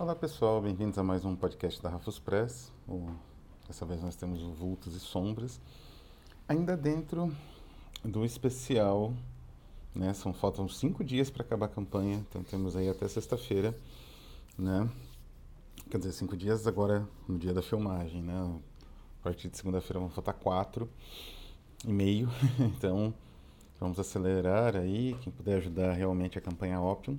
Olá 0.00 0.16
pessoal, 0.16 0.62
bem-vindos 0.62 0.96
a 0.96 1.02
mais 1.02 1.26
um 1.26 1.36
podcast 1.36 1.82
da 1.82 1.90
Rafus 1.90 2.18
Press. 2.18 2.72
Dessa 3.66 3.84
vez 3.84 4.00
nós 4.00 4.16
temos 4.16 4.40
o 4.40 4.50
Vultos 4.50 4.96
e 4.96 4.98
Sombras. 4.98 5.60
Ainda 6.48 6.74
dentro 6.74 7.30
do 8.02 8.24
especial, 8.24 9.12
né? 9.94 10.14
São, 10.14 10.32
faltam 10.32 10.66
cinco 10.70 11.04
dias 11.04 11.28
para 11.28 11.42
acabar 11.42 11.66
a 11.66 11.68
campanha, 11.68 12.16
então 12.16 12.42
temos 12.42 12.76
aí 12.76 12.88
até 12.88 13.06
sexta-feira, 13.06 13.76
né? 14.56 14.88
Quer 15.90 15.98
dizer, 15.98 16.12
cinco 16.12 16.34
dias 16.34 16.66
agora 16.66 17.06
no 17.28 17.38
dia 17.38 17.52
da 17.52 17.60
filmagem, 17.60 18.22
né? 18.22 18.58
A 19.20 19.22
partir 19.22 19.50
de 19.50 19.58
segunda-feira 19.58 20.00
vão 20.00 20.08
faltar 20.08 20.32
quatro 20.32 20.88
e 21.86 21.92
meio, 21.92 22.30
então 22.58 23.12
vamos 23.78 23.98
acelerar 23.98 24.76
aí, 24.76 25.14
quem 25.20 25.30
puder 25.30 25.58
ajudar 25.58 25.92
realmente 25.92 26.38
a 26.38 26.40
campanha 26.40 26.80
Opium. 26.80 27.18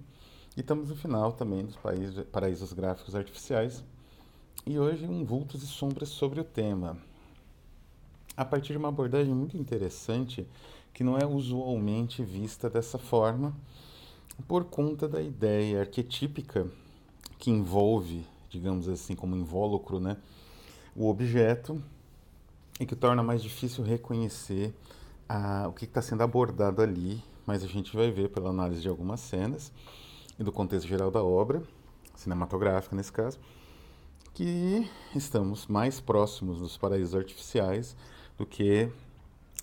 E 0.56 0.60
estamos 0.60 0.90
no 0.90 0.96
final 0.98 1.32
também 1.32 1.64
dos 1.64 1.78
países, 1.78 2.26
paraísos 2.26 2.74
gráficos 2.74 3.16
artificiais. 3.16 3.82
E 4.66 4.78
hoje 4.78 5.06
um 5.06 5.24
vultos 5.24 5.64
e 5.64 5.68
sombras 5.68 6.10
sobre 6.10 6.42
o 6.42 6.44
tema. 6.44 6.98
A 8.36 8.44
partir 8.44 8.74
de 8.74 8.78
uma 8.78 8.90
abordagem 8.90 9.34
muito 9.34 9.56
interessante 9.56 10.46
que 10.94 11.06
não 11.06 11.18
é 11.18 11.26
usualmente 11.26 12.22
vista 12.22 12.70
dessa 12.70 12.98
forma, 12.98 13.56
por 14.46 14.66
conta 14.66 15.08
da 15.08 15.22
ideia 15.22 15.82
arquetípica 15.82 16.68
que 17.40 17.50
envolve, 17.50 18.26
digamos 18.50 18.90
assim, 18.90 19.16
como 19.16 19.38
invólucro, 19.38 20.02
né, 20.02 20.18
o 20.94 21.10
objeto 21.10 21.82
e 22.78 22.86
que 22.86 22.96
torna 22.96 23.24
mais 23.24 23.42
difícil 23.42 23.86
reconhecer 23.86 24.74
a, 25.30 25.68
o 25.70 25.72
que 25.72 25.86
está 25.86 26.02
sendo 26.02 26.24
abordado 26.24 26.82
ali, 26.82 27.24
mas 27.46 27.64
a 27.64 27.68
gente 27.68 27.96
vai 27.96 28.12
ver 28.12 28.30
pela 28.30 28.50
análise 28.50 28.82
de 28.82 28.90
algumas 28.90 29.22
cenas 29.22 29.72
e 30.40 30.44
do 30.44 30.52
contexto 30.52 30.88
geral 30.88 31.12
da 31.12 31.24
obra, 31.24 31.62
cinematográfica 32.16 32.96
nesse 32.96 33.12
caso, 33.12 33.40
que 34.34 34.90
estamos 35.16 35.68
mais 35.68 36.00
próximos 36.00 36.60
dos 36.60 36.78
paraísos 36.78 37.16
artificiais 37.16 37.96
do 38.38 38.46
que 38.46 38.90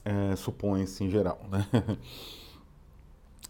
é, 0.05 0.36
supõe-se 0.36 1.05
em 1.05 1.10
geral. 1.10 1.41
Né? 1.50 1.66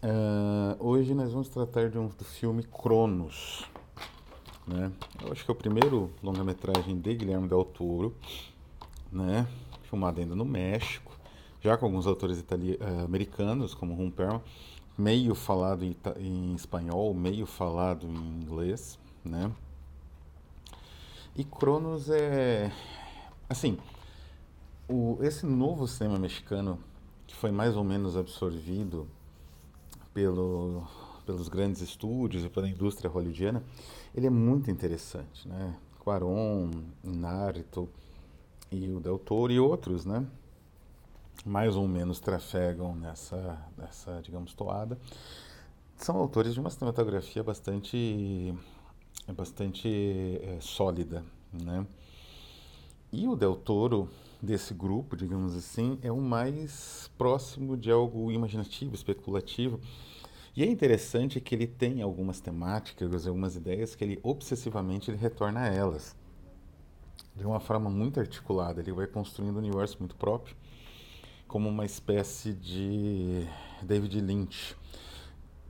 é, 0.01 0.77
hoje 0.83 1.13
nós 1.13 1.31
vamos 1.31 1.49
tratar 1.49 1.89
de 1.89 1.97
um, 1.97 2.07
do 2.07 2.23
filme 2.23 2.63
Cronos. 2.63 3.65
Né? 4.65 4.91
Eu 5.23 5.31
acho 5.31 5.43
que 5.43 5.51
é 5.51 5.53
o 5.53 5.57
primeiro 5.57 6.11
longa-metragem 6.21 6.99
de 6.99 7.15
Guilherme 7.15 7.47
Del 7.47 7.65
Toro, 7.65 8.15
né? 9.11 9.47
filmado 9.83 10.19
ainda 10.21 10.35
no 10.35 10.45
México, 10.45 11.11
já 11.61 11.75
com 11.75 11.85
alguns 11.85 12.05
autores 12.05 12.39
uh, 12.39 13.03
americanos, 13.03 13.73
como 13.73 13.95
Rum 13.95 14.11
Perlman, 14.11 14.41
meio 14.99 15.33
falado 15.33 15.85
em, 15.85 15.95
em, 16.17 16.53
espanhol, 16.53 17.13
meio 17.13 17.45
falado 17.45 18.05
em 18.05 18.41
inglês, 18.41 18.99
né? 19.23 19.49
E 21.37 21.43
Cronos 21.45 22.09
é, 22.09 22.69
assim, 23.47 23.77
o, 24.89 25.17
esse 25.21 25.45
novo 25.45 25.87
cinema 25.87 26.19
mexicano 26.19 26.77
que 27.25 27.33
foi 27.33 27.49
mais 27.49 27.77
ou 27.77 27.83
menos 27.83 28.17
absorvido 28.17 29.07
pelo, 30.13 30.83
pelos 31.25 31.47
grandes 31.47 31.81
estúdios 31.81 32.43
e 32.43 32.49
pela 32.49 32.67
indústria 32.67 33.09
hollywoodiana, 33.09 33.63
ele 34.13 34.27
é 34.27 34.29
muito 34.29 34.69
interessante, 34.69 35.47
né? 35.47 35.77
Quaron, 35.99 36.71
Inárritu 37.05 37.87
e 38.69 38.89
o 38.89 38.99
Del 38.99 39.17
Toro 39.17 39.53
e 39.53 39.59
outros, 39.59 40.05
né? 40.05 40.27
Mais 41.45 41.75
ou 41.75 41.87
menos 41.87 42.19
trafegam 42.19 42.95
nessa, 42.95 43.57
nessa 43.77 44.21
digamos, 44.21 44.53
toada, 44.53 44.97
são 45.95 46.17
autores 46.17 46.53
de 46.53 46.59
uma 46.59 46.69
cinematografia 46.69 47.43
bastante, 47.43 48.53
bastante 49.35 50.39
é, 50.41 50.57
sólida, 50.61 51.23
né? 51.51 51.85
E 53.11 53.27
o 53.27 53.35
Del 53.35 53.55
Toro, 53.55 54.07
desse 54.41 54.73
grupo, 54.73 55.17
digamos 55.17 55.55
assim, 55.55 55.97
é 56.01 56.11
o 56.11 56.21
mais 56.21 57.09
próximo 57.17 57.75
de 57.75 57.91
algo 57.91 58.31
imaginativo, 58.31 58.93
especulativo. 58.93 59.79
E 60.55 60.63
é 60.63 60.67
interessante 60.67 61.39
que 61.41 61.55
ele 61.55 61.67
tem 61.67 62.01
algumas 62.01 62.39
temáticas, 62.39 63.25
algumas 63.25 63.55
ideias 63.55 63.95
que 63.95 64.03
ele 64.03 64.19
obsessivamente 64.21 65.09
ele 65.09 65.17
retorna 65.17 65.61
a 65.61 65.67
elas. 65.67 66.15
De 67.35 67.45
uma 67.45 67.59
forma 67.59 67.89
muito 67.89 68.19
articulada, 68.19 68.79
ele 68.79 68.91
vai 68.91 69.07
construindo 69.07 69.55
um 69.55 69.59
universo 69.59 69.97
muito 69.99 70.15
próprio 70.15 70.55
como 71.49 71.67
uma 71.67 71.83
espécie 71.83 72.53
de 72.53 73.45
David 73.81 74.21
Lynch 74.21 74.77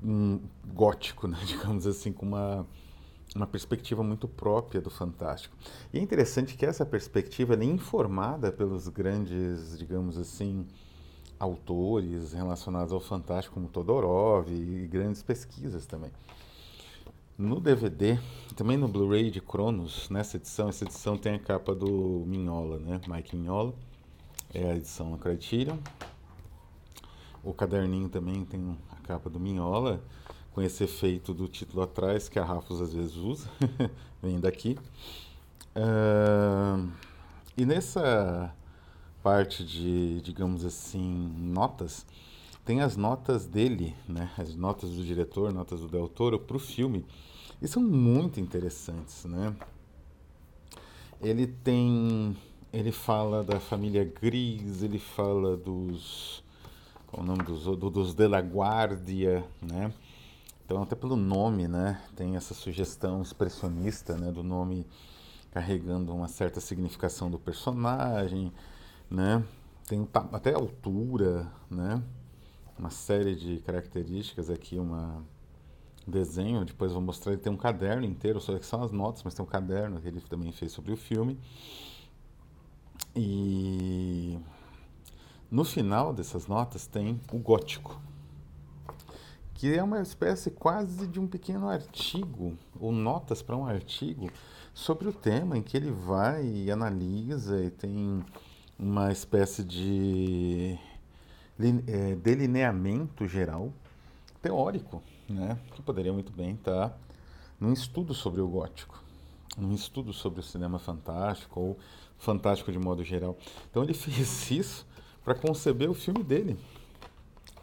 um 0.03 0.41
gótico, 0.73 1.28
né, 1.28 1.38
digamos 1.47 1.88
assim, 1.88 2.12
com 2.12 2.25
uma, 2.25 2.67
uma 3.35 3.47
perspectiva 3.47 4.03
muito 4.03 4.28
própria 4.28 4.81
do 4.81 4.90
fantástico. 4.90 5.56
E 5.94 5.97
é 5.97 6.01
interessante 6.01 6.56
que 6.56 6.66
essa 6.66 6.85
perspectiva 6.85 7.56
é 7.56 7.63
informada 7.63 8.51
pelos 8.51 8.88
grandes, 8.90 9.78
digamos 9.78 10.17
assim, 10.17 10.67
autores 11.40 12.34
relacionados 12.34 12.91
ao 12.91 13.00
fantástico, 13.00 13.56
como 13.56 13.69
Todorov 13.69 14.51
e 14.51 14.85
grandes 14.88 15.23
pesquisas 15.23 15.85
também. 15.85 16.11
No 17.38 17.61
DVD, 17.61 18.19
também 18.53 18.75
no 18.75 18.90
Blu-ray 18.90 19.31
de 19.31 19.40
Cronos, 19.40 20.09
nessa 20.09 20.35
edição, 20.35 20.67
essa 20.67 20.84
edição 20.84 21.17
tem 21.17 21.35
a 21.35 21.40
capa 21.40 21.73
do 21.73 22.25
Mignola, 22.28 22.79
né, 22.79 23.00
Mike 23.07 23.34
Mignola, 23.34 23.73
é 24.53 24.71
a 24.71 24.75
edição 24.75 25.17
Criterion. 25.17 25.77
O 27.43 27.53
caderninho 27.53 28.09
também 28.09 28.43
tem 28.45 28.77
a 28.91 28.95
capa 29.07 29.29
do 29.29 29.39
Minhola, 29.39 30.01
com 30.51 30.61
esse 30.61 30.83
efeito 30.83 31.33
do 31.33 31.47
título 31.47 31.83
atrás, 31.83 32.27
que 32.27 32.39
a 32.39 32.43
Rafos 32.43 32.81
às 32.81 32.93
vezes 32.93 33.15
usa, 33.15 33.49
vem 34.21 34.39
daqui. 34.39 34.77
Uh, 35.75 36.91
e 37.55 37.65
nessa 37.65 38.53
parte 39.23 39.63
de, 39.63 40.21
digamos 40.21 40.66
assim, 40.66 41.33
notas, 41.37 42.05
tem 42.66 42.81
as 42.81 42.97
notas 42.97 43.45
dele, 43.45 43.95
né? 44.07 44.31
as 44.37 44.55
notas 44.55 44.89
do 44.91 45.03
diretor, 45.03 45.53
notas 45.53 45.79
do 45.81 45.87
Del 45.87 46.09
Toro 46.09 46.39
para 46.39 46.57
o 46.57 46.59
filme, 46.59 47.05
e 47.61 47.67
são 47.67 47.81
muito 47.81 48.39
interessantes. 48.39 49.25
Né? 49.25 49.55
Ele 51.21 51.47
tem 51.47 52.35
ele 52.72 52.91
fala 52.91 53.44
da 53.44 53.59
família 53.59 54.03
Gris, 54.03 54.84
ele 54.84 55.00
fala 55.00 55.57
dos. 55.57 56.44
Qual 57.07 57.24
o 57.24 57.25
nome 57.25 57.44
dos, 57.44 57.63
dos 57.63 58.13
de 58.13 58.28
la 58.28 58.40
Guardia, 58.40 59.44
né? 59.62 59.91
Então, 60.63 60.84
até 60.84 60.96
pelo 60.96 61.16
nome, 61.16 61.68
né? 61.68 62.00
Tem 62.16 62.35
essa 62.35 62.53
sugestão 62.53 63.24
expressionista, 63.24 64.16
né? 64.16 64.31
Do 64.31 64.44
nome 64.44 64.85
carregando 65.52 66.13
uma 66.13 66.28
certa 66.28 66.59
significação 66.59 67.31
do 67.31 67.40
personagem, 67.40 68.53
né? 69.09 69.44
Tem 69.88 70.08
até 70.31 70.53
altura, 70.53 71.52
né? 71.69 72.03
Uma 72.78 72.91
série 72.91 73.35
de 73.35 73.58
características 73.62 74.50
aqui, 74.52 74.78
uma 74.78 75.24
desenho, 76.08 76.66
depois 76.66 76.91
vou 76.91 77.02
mostrar, 77.02 77.34
ele 77.34 77.41
tem 77.41 77.52
um 77.52 77.58
caderno 77.58 78.06
inteiro, 78.06 78.40
só 78.40 78.58
que 78.58 78.66
são 78.66 78.84
as 78.84 78.91
notas, 78.91 79.22
mas 79.24 79.34
tem 79.34 79.44
um 79.44 79.47
caderno 79.47 80.00
que 80.02 80.08
ele 80.08 80.22
também 80.22 80.52
fez 80.52 80.72
sobre 80.72 80.91
o 80.91 80.97
filme. 80.97 81.38
E 83.16 84.38
no 85.52 85.64
final 85.64 86.14
dessas 86.14 86.47
notas 86.47 86.86
tem 86.86 87.20
o 87.31 87.38
gótico, 87.38 88.00
que 89.56 89.74
é 89.74 89.84
uma 89.84 90.02
espécie 90.02 90.52
quase 90.52 91.08
de 91.08 91.20
um 91.20 91.28
pequeno 91.28 91.68
artigo, 91.68 92.58
ou 92.80 92.92
notas 92.92 93.42
para 93.42 93.58
um 93.58 93.66
artigo, 93.66 94.30
sobre 94.74 95.08
o 95.08 95.14
tema 95.14 95.58
em 95.58 95.62
que 95.62 95.75
ele 95.75 95.92
vai 95.92 96.46
e 96.46 96.72
analisa 96.72 97.62
e 97.64 97.70
tem 97.70 98.24
uma 98.78 99.12
espécie 99.12 99.64
de 99.64 100.79
é, 101.88 102.16
delineamento 102.16 103.28
geral 103.28 103.73
teórico, 104.41 105.03
né, 105.28 105.59
que 105.73 105.82
poderia 105.82 106.14
muito 106.14 106.32
bem 106.32 106.53
estar 106.53 106.97
num 107.59 107.73
estudo 107.73 108.14
sobre 108.14 108.40
o 108.40 108.47
gótico, 108.47 109.03
num 109.58 109.73
estudo 109.73 110.14
sobre 110.14 110.40
o 110.40 110.44
cinema 110.44 110.79
fantástico 110.79 111.59
ou 111.59 111.78
fantástico 112.19 112.71
de 112.71 112.77
modo 112.77 113.03
geral. 113.03 113.37
Então 113.71 113.83
ele 113.83 113.93
fez 113.95 114.51
isso 114.51 114.85
para 115.23 115.33
conceber 115.33 115.89
o 115.89 115.93
filme 115.93 116.23
dele. 116.23 116.59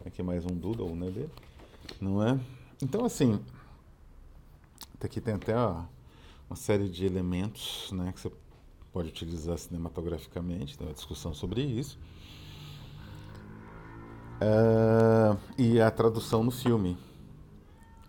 Aqui 0.05 0.23
mais 0.23 0.45
um 0.45 0.55
doodle, 0.55 0.97
né, 0.97 1.11
dele. 1.11 1.31
Não 2.01 2.23
é? 2.23 2.39
Então 2.83 3.05
assim, 3.05 3.41
aqui 5.01 5.21
tem 5.21 5.35
até 5.35 5.57
ó, 5.57 5.85
uma 6.49 6.57
série 6.57 6.89
de 6.89 7.05
elementos, 7.05 7.91
né, 7.93 8.13
que 8.13 8.21
você 8.21 8.33
pode 8.93 9.09
utilizar 9.09 9.59
cinematograficamente, 9.59 10.77
tem 10.77 10.87
uma 10.87 10.95
discussão 10.95 11.35
sobre 11.35 11.63
isso. 11.63 11.99
Uh, 14.37 15.39
e 15.57 15.81
a 15.81 15.91
tradução 15.91 16.43
no 16.43 16.51
filme. 16.51 16.97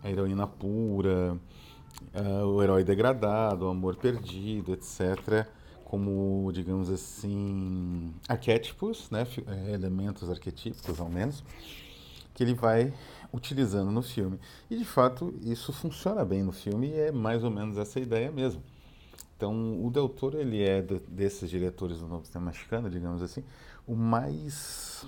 A 0.03 0.09
heroína 0.09 0.45
pura, 0.45 1.37
uh, 2.13 2.45
o 2.45 2.61
herói 2.61 2.83
degradado, 2.83 3.65
o 3.65 3.69
amor 3.69 3.95
perdido, 3.95 4.73
etc 4.73 5.47
como, 5.87 6.51
digamos 6.51 6.89
assim, 6.89 8.13
arquétipos, 8.27 9.09
né, 9.09 9.25
é, 9.47 9.71
elementos 9.71 10.29
arquetípicos 10.29 10.99
ao 10.99 11.07
menos, 11.07 11.41
que 12.33 12.43
ele 12.43 12.53
vai 12.53 12.93
utilizando 13.31 13.89
no 13.89 14.01
filme. 14.01 14.37
E 14.69 14.75
de 14.75 14.83
fato, 14.83 15.33
isso 15.41 15.71
funciona 15.71 16.25
bem 16.25 16.43
no 16.43 16.51
filme 16.51 16.89
e 16.89 16.99
é 16.99 17.09
mais 17.09 17.41
ou 17.41 17.49
menos 17.49 17.77
essa 17.77 18.01
ideia 18.01 18.29
mesmo. 18.29 18.61
Então, 19.37 19.81
o 19.81 19.89
Del 19.89 20.09
Toro, 20.09 20.37
ele 20.37 20.61
é 20.61 20.81
de, 20.81 20.99
desses 21.07 21.49
diretores 21.49 21.99
do 21.99 22.07
novo 22.07 22.25
cinema 22.25 22.51
mexicano, 22.51 22.89
digamos 22.89 23.21
assim, 23.21 23.41
o 23.87 23.95
mais 23.95 25.07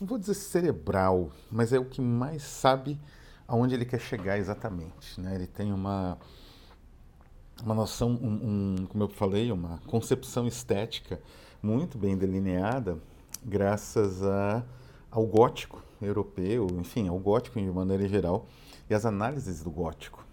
não 0.00 0.06
vou 0.06 0.18
dizer 0.18 0.34
cerebral, 0.34 1.30
mas 1.50 1.70
é 1.70 1.78
o 1.78 1.84
que 1.84 2.00
mais 2.00 2.42
sabe 2.42 2.98
aonde 3.46 3.74
ele 3.74 3.84
quer 3.84 4.00
chegar 4.00 4.38
exatamente, 4.38 5.20
né? 5.20 5.34
Ele 5.34 5.46
tem 5.46 5.70
uma 5.70 6.16
uma 7.62 7.74
noção, 7.74 8.10
um, 8.10 8.74
um, 8.82 8.86
como 8.86 9.04
eu 9.04 9.08
falei, 9.08 9.52
uma 9.52 9.78
concepção 9.86 10.46
estética 10.46 11.20
muito 11.62 11.96
bem 11.96 12.16
delineada, 12.16 12.98
graças 13.44 14.22
a, 14.22 14.64
ao 15.10 15.26
gótico 15.26 15.82
europeu, 16.00 16.66
enfim, 16.78 17.08
ao 17.08 17.18
gótico 17.18 17.60
de 17.60 17.70
maneira 17.70 18.06
geral, 18.08 18.46
e 18.88 18.94
as 18.94 19.06
análises 19.06 19.62
do 19.62 19.70
gótico. 19.70 20.24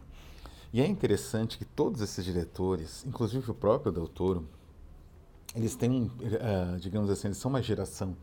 E 0.73 0.81
é 0.81 0.87
interessante 0.87 1.57
que 1.57 1.65
todos 1.65 2.01
esses 2.01 2.23
diretores, 2.23 3.05
inclusive 3.05 3.51
o 3.51 3.53
próprio 3.53 3.91
Del 3.91 4.07
Toro, 4.07 4.47
eles 5.53 5.75
têm, 5.75 6.03
uh, 6.03 6.79
digamos 6.79 7.09
assim, 7.09 7.27
eles 7.27 7.37
são 7.37 7.49
uma 7.49 7.61
geração. 7.61 8.15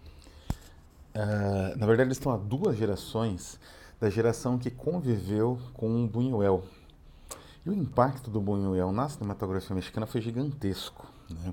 Uh, 1.15 1.77
na 1.77 1.87
verdade, 1.87 2.09
eles 2.09 2.17
estão 2.17 2.33
há 2.33 2.39
duas 2.39 2.77
gerações 2.77 3.61
da 4.01 4.09
geração 4.09 4.59
que 4.59 4.71
conviveu 4.71 5.59
com 5.75 6.05
o 6.05 6.09
Buñuel. 6.09 6.65
E 7.69 7.71
o 7.71 7.75
impacto 7.75 8.31
do 8.31 8.41
Buñuel 8.41 8.91
na 8.93 9.11
cinematografia 9.11 9.77
mexicana 9.77 10.07
foi 10.07 10.23
gigantesco. 10.23 11.07
Né? 11.29 11.53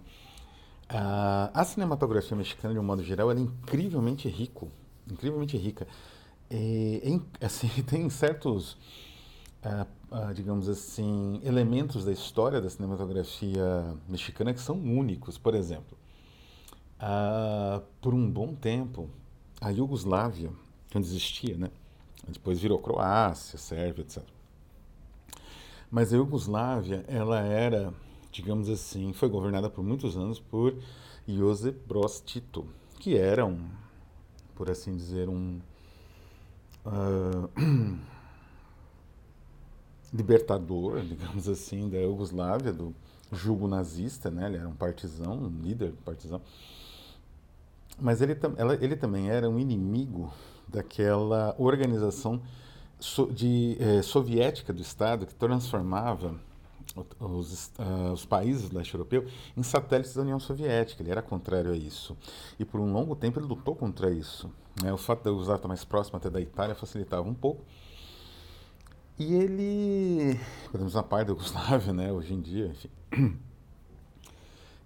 A 1.53 1.65
cinematografia 1.65 2.37
mexicana, 2.37 2.73
de 2.73 2.79
um 2.79 2.83
modo 2.83 3.03
geral, 3.03 3.29
é 3.33 3.35
incrivelmente 3.35 4.29
rico, 4.29 4.71
incrivelmente 5.11 5.57
rica. 5.57 5.85
E, 6.49 7.21
assim, 7.41 7.67
tem 7.83 8.09
certos, 8.09 8.77
uh, 9.61 9.85
uh, 10.09 10.33
digamos 10.33 10.69
assim, 10.69 11.41
elementos 11.43 12.05
da 12.05 12.13
história 12.13 12.61
da 12.61 12.69
cinematografia 12.69 13.97
mexicana 14.07 14.53
que 14.53 14.61
são 14.61 14.77
únicos. 14.77 15.37
Por 15.37 15.53
exemplo, 15.53 15.97
por 17.99 18.13
um 18.13 18.31
bom 18.31 18.55
tempo, 18.55 19.09
a 19.59 19.69
Iugoslávia, 19.69 20.49
quando 20.93 21.03
existia, 21.03 21.57
né? 21.57 21.69
depois 22.25 22.57
virou 22.57 22.79
Croácia, 22.79 23.59
Sérvia, 23.59 24.03
etc. 24.03 24.34
Mas 25.95 26.11
a 26.11 26.17
Iugoslávia, 26.17 27.05
ela 27.07 27.39
era 27.39 27.93
digamos 28.29 28.69
assim, 28.69 29.13
foi 29.13 29.29
governada 29.29 29.69
por 29.69 29.81
muitos 29.81 30.17
anos 30.17 30.41
por 30.41 30.75
Josep 31.25 31.79
Broz 31.87 32.19
Tito, 32.19 32.67
que 32.99 33.15
era 33.15 33.45
um, 33.45 33.65
por 34.53 34.69
assim 34.69 34.93
dizer, 34.93 35.29
um 35.29 35.57
uh, 36.85 37.49
libertador, 40.13 40.99
digamos 40.99 41.47
assim, 41.47 41.89
da 41.89 41.97
Iugoslávia, 41.97 42.73
do 42.73 42.93
jugo 43.31 43.65
nazista, 43.65 44.29
né? 44.29 44.47
Ele 44.47 44.57
era 44.57 44.67
um 44.67 44.75
partisão, 44.75 45.43
um 45.43 45.61
líder 45.61 45.93
partisão. 46.03 46.41
Mas 47.97 48.21
ele, 48.21 48.37
ela, 48.57 48.75
ele 48.83 48.97
também 48.97 49.29
era 49.29 49.49
um 49.49 49.57
inimigo 49.57 50.29
daquela 50.67 51.55
organização 51.57 52.41
de, 53.33 53.77
eh, 53.79 54.01
soviética 54.01 54.71
do 54.71 54.81
Estado 54.81 55.25
que 55.25 55.35
transformava 55.35 56.35
os, 57.19 57.71
uh, 57.77 58.13
os, 58.13 58.25
países 58.25 58.69
do 58.69 58.77
leste 58.77 58.93
europeu 58.93 59.25
em 59.55 59.63
satélites 59.63 60.13
da 60.13 60.21
União 60.21 60.39
Soviética. 60.39 61.03
Ele 61.03 61.11
era 61.11 61.21
contrário 61.21 61.71
a 61.71 61.75
isso. 61.75 62.15
E 62.57 62.63
por 62.63 62.79
um 62.79 62.91
longo 62.91 63.15
tempo 63.15 63.39
ele 63.39 63.47
lutou 63.47 63.75
contra 63.75 64.09
isso. 64.09 64.49
Né? 64.81 64.93
O 64.93 64.97
fato 64.97 65.23
de 65.23 65.29
usar 65.29 65.55
estar 65.55 65.67
mais 65.67 65.83
próximo 65.83 66.17
até 66.17 66.29
da 66.29 66.39
Itália 66.39 66.75
facilitava 66.75 67.27
um 67.27 67.33
pouco. 67.33 67.63
E 69.17 69.33
ele, 69.33 70.39
podemos 70.71 70.93
na 70.93 71.03
parte 71.03 71.27
da 71.27 71.33
Yugoslávia, 71.33 71.93
né, 71.93 72.11
hoje 72.11 72.33
em 72.33 72.41
dia, 72.41 72.67
enfim. 72.67 73.39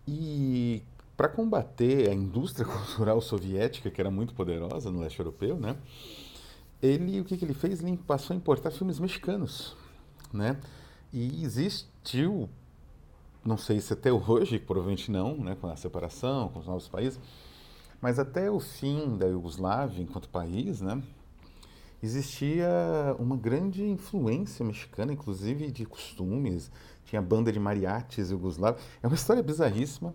E 0.08 0.84
para 1.18 1.28
combater 1.28 2.10
a 2.10 2.14
indústria 2.14 2.66
cultural 2.66 3.20
soviética, 3.22 3.90
que 3.90 4.00
era 4.00 4.12
muito 4.12 4.36
poderosa 4.36 4.92
no 4.92 5.00
leste 5.00 5.20
europeu, 5.20 5.58
né, 5.58 5.76
ele, 6.82 7.20
o 7.20 7.26
que, 7.26 7.38
que 7.38 7.46
ele 7.46 7.54
fez? 7.54 7.82
Ele 7.82 7.98
passou 7.98 8.34
a 8.34 8.38
importar 8.38 8.72
filmes 8.72 9.00
mexicanos, 9.00 9.76
né? 10.32 10.60
E 11.12 11.44
existiu, 11.44 12.50
não 13.44 13.58
sei 13.58 13.82
se 13.82 13.94
até 13.94 14.12
hoje, 14.12 14.60
provavelmente 14.60 15.12
não, 15.12 15.36
né, 15.38 15.58
com 15.60 15.68
a 15.68 15.76
separação, 15.76 16.50
com 16.50 16.60
os 16.60 16.68
novos 16.68 16.88
países, 16.88 17.20
mas 18.00 18.20
até 18.20 18.50
o 18.50 18.60
fim 18.60 19.18
da 19.18 19.26
Iugoslávia 19.26 20.02
enquanto 20.02 20.30
país, 20.30 20.82
né, 20.82 21.02
existia 22.02 22.70
uma 23.18 23.36
grande 23.36 23.84
influência 23.84 24.64
mexicana, 24.64 25.12
inclusive 25.12 25.72
de 25.72 25.86
costumes. 25.86 26.72
Tinha 27.06 27.22
banda 27.22 27.52
de 27.52 27.60
mariachis 27.60 28.32
iugoslavos. 28.32 28.82
É 29.02 29.08
uma 29.08 29.16
história 29.16 29.44
bizarríssima. 29.44 30.14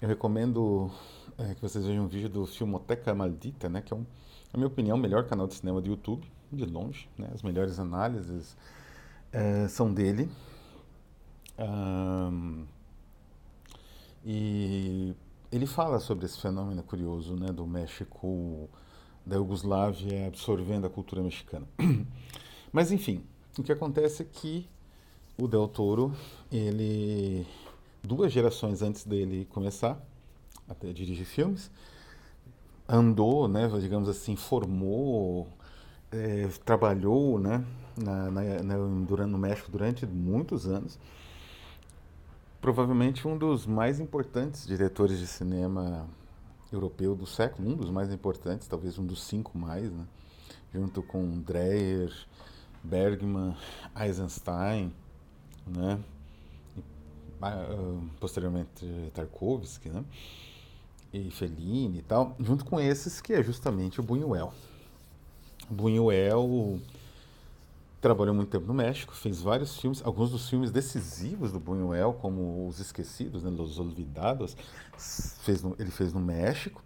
Eu 0.00 0.08
recomendo 0.08 0.90
é, 1.36 1.54
que 1.54 1.60
vocês 1.60 1.84
vejam 1.84 2.04
um 2.04 2.08
vídeo 2.08 2.28
do 2.28 2.46
Filmoteca 2.46 3.14
Maldita, 3.14 3.68
né, 3.68 3.82
que 3.82 3.92
é, 3.92 3.96
um, 3.96 4.06
na 4.52 4.58
minha 4.58 4.66
opinião, 4.66 4.96
o 4.96 5.00
melhor 5.00 5.26
canal 5.26 5.46
de 5.46 5.54
cinema 5.54 5.80
do 5.80 5.88
YouTube, 5.88 6.26
de 6.52 6.64
longe. 6.64 7.08
Né, 7.16 7.28
as 7.32 7.42
melhores 7.42 7.78
análises 7.78 8.56
é, 9.32 9.68
são 9.68 9.92
dele. 9.92 10.30
Um, 11.58 12.64
e 14.24 15.14
ele 15.52 15.66
fala 15.66 15.98
sobre 15.98 16.26
esse 16.26 16.40
fenômeno 16.40 16.82
curioso 16.82 17.34
né, 17.36 17.48
do 17.48 17.66
México, 17.66 18.68
da 19.24 19.36
Iugoslávia 19.36 20.26
absorvendo 20.26 20.86
a 20.86 20.90
cultura 20.90 21.22
mexicana. 21.22 21.66
Mas 22.72 22.90
enfim, 22.92 23.24
o 23.58 23.62
que 23.62 23.72
acontece 23.72 24.22
é 24.22 24.24
que 24.24 24.68
o 25.38 25.48
Del 25.48 25.68
Toro, 25.68 26.14
ele 26.52 27.46
duas 28.02 28.32
gerações 28.32 28.82
antes 28.82 29.04
dele 29.04 29.46
começar 29.46 30.00
a 30.68 30.92
dirigir 30.92 31.26
filmes, 31.26 31.70
andou, 32.90 33.46
né, 33.46 33.68
digamos 33.80 34.08
assim, 34.08 34.34
formou, 34.34 35.46
é, 36.10 36.48
trabalhou, 36.64 37.38
né, 37.38 37.64
na, 37.96 38.30
na, 38.30 38.62
na, 38.62 38.76
no 38.76 39.38
México 39.38 39.70
durante 39.70 40.06
muitos 40.06 40.66
anos. 40.66 40.98
Provavelmente 42.60 43.26
um 43.26 43.38
dos 43.38 43.64
mais 43.64 44.00
importantes 44.00 44.66
diretores 44.66 45.18
de 45.18 45.26
cinema 45.26 46.06
europeu 46.72 47.14
do 47.14 47.26
século, 47.26 47.70
um 47.70 47.76
dos 47.76 47.90
mais 47.90 48.12
importantes, 48.12 48.68
talvez 48.68 48.98
um 48.98 49.06
dos 49.06 49.22
cinco 49.22 49.56
mais, 49.56 49.90
né? 49.90 50.04
junto 50.72 51.02
com 51.02 51.40
Dreyer, 51.40 52.12
Bergman, 52.82 53.56
Eisenstein, 53.98 54.92
né? 55.66 55.98
E, 56.76 56.80
uh, 56.80 58.02
posteriormente 58.20 58.86
Tarkovsky, 59.14 59.88
né? 59.88 60.04
E 61.12 61.30
Fellini 61.30 61.98
e 61.98 62.02
tal, 62.02 62.36
junto 62.40 62.64
com 62.64 62.80
esses 62.80 63.20
que 63.20 63.32
é 63.32 63.42
justamente 63.42 64.00
o 64.00 64.02
Buñuel. 64.02 64.52
Buñuel 65.68 66.80
Trabalhou 68.00 68.34
muito 68.34 68.48
tempo 68.48 68.66
no 68.66 68.72
México, 68.72 69.14
fez 69.14 69.42
vários 69.42 69.78
filmes, 69.78 70.00
alguns 70.02 70.30
dos 70.30 70.48
filmes 70.48 70.70
decisivos 70.70 71.52
do 71.52 71.60
Buñuel, 71.60 72.14
como 72.14 72.66
Os 72.66 72.80
Esquecidos, 72.80 73.42
né, 73.42 73.50
Los 73.50 73.78
Olvidados, 73.78 74.56
fez 75.42 75.62
no, 75.62 75.76
ele 75.78 75.90
fez 75.90 76.10
no 76.10 76.20
México. 76.20 76.82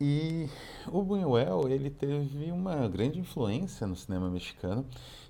E 0.00 0.48
o 0.88 1.00
Buñuel, 1.02 1.68
ele 1.68 1.90
teve 1.90 2.50
uma 2.50 2.88
grande 2.88 3.20
influência 3.20 3.86
no 3.86 3.94
cinema 3.94 4.28
mexicano. 4.28 4.84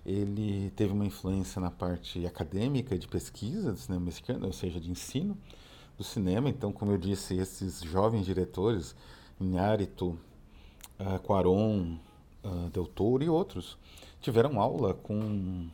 Ele 0.06 0.70
teve 0.70 0.94
uma 0.94 1.04
influência 1.04 1.60
na 1.60 1.70
parte 1.70 2.24
acadêmica 2.24 2.96
de 2.96 3.06
pesquisa 3.06 3.72
do 3.72 3.78
cinema 3.78 4.06
mexicano, 4.06 4.46
ou 4.46 4.52
seja, 4.52 4.80
de 4.80 4.90
ensino 4.90 5.36
do 6.00 6.04
cinema. 6.04 6.48
Então, 6.48 6.72
como 6.72 6.92
eu 6.92 6.96
disse, 6.98 7.36
esses 7.36 7.82
jovens 7.82 8.24
diretores, 8.24 8.96
Iñárritu, 9.38 10.18
uh, 10.98 11.18
Cuarón, 11.22 11.98
uh, 12.42 12.70
Del 12.70 12.86
Toro 12.86 13.22
e 13.22 13.28
outros, 13.28 13.76
tiveram 14.18 14.58
aula 14.58 14.94
com, 14.94 15.68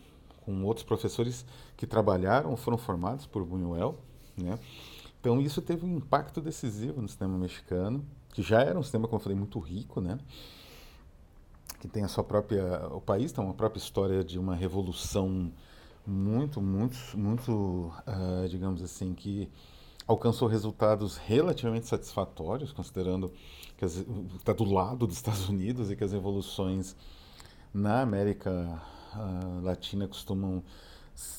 com 0.44 0.64
outros 0.64 0.84
professores 0.84 1.46
que 1.76 1.86
trabalharam, 1.86 2.56
foram 2.56 2.76
formados 2.76 3.24
por 3.24 3.44
Buñuel, 3.44 3.96
né? 4.36 4.58
Então 5.20 5.40
isso 5.40 5.62
teve 5.62 5.86
um 5.86 5.96
impacto 5.96 6.40
decisivo 6.40 7.00
no 7.00 7.08
cinema 7.08 7.38
mexicano, 7.38 8.04
que 8.32 8.42
já 8.42 8.62
era 8.62 8.76
um 8.78 8.82
cinema, 8.82 9.06
como 9.06 9.20
eu 9.20 9.22
falei, 9.22 9.38
muito 9.38 9.60
rico, 9.60 10.00
né? 10.00 10.18
Que 11.78 11.86
tem 11.86 12.02
a 12.02 12.08
sua 12.08 12.24
própria, 12.24 12.88
o 12.88 13.00
país 13.00 13.30
tem 13.30 13.44
uma 13.44 13.54
própria 13.54 13.78
história 13.78 14.24
de 14.24 14.38
uma 14.40 14.56
revolução 14.56 15.52
muito, 16.04 16.60
muito, 16.60 16.96
muito, 17.16 17.52
uh, 17.52 18.48
digamos 18.48 18.82
assim, 18.82 19.14
que 19.14 19.48
alcançou 20.06 20.48
resultados 20.48 21.16
relativamente 21.16 21.86
satisfatórios, 21.86 22.72
considerando 22.72 23.32
que 23.76 23.84
está 23.84 24.52
do 24.52 24.64
lado 24.64 25.06
dos 25.06 25.16
Estados 25.16 25.48
Unidos 25.50 25.90
e 25.90 25.96
que 25.96 26.04
as 26.04 26.12
revoluções 26.12 26.96
na 27.72 28.00
América 28.00 28.80
uh, 29.14 29.60
Latina 29.62 30.06
costumam 30.06 30.62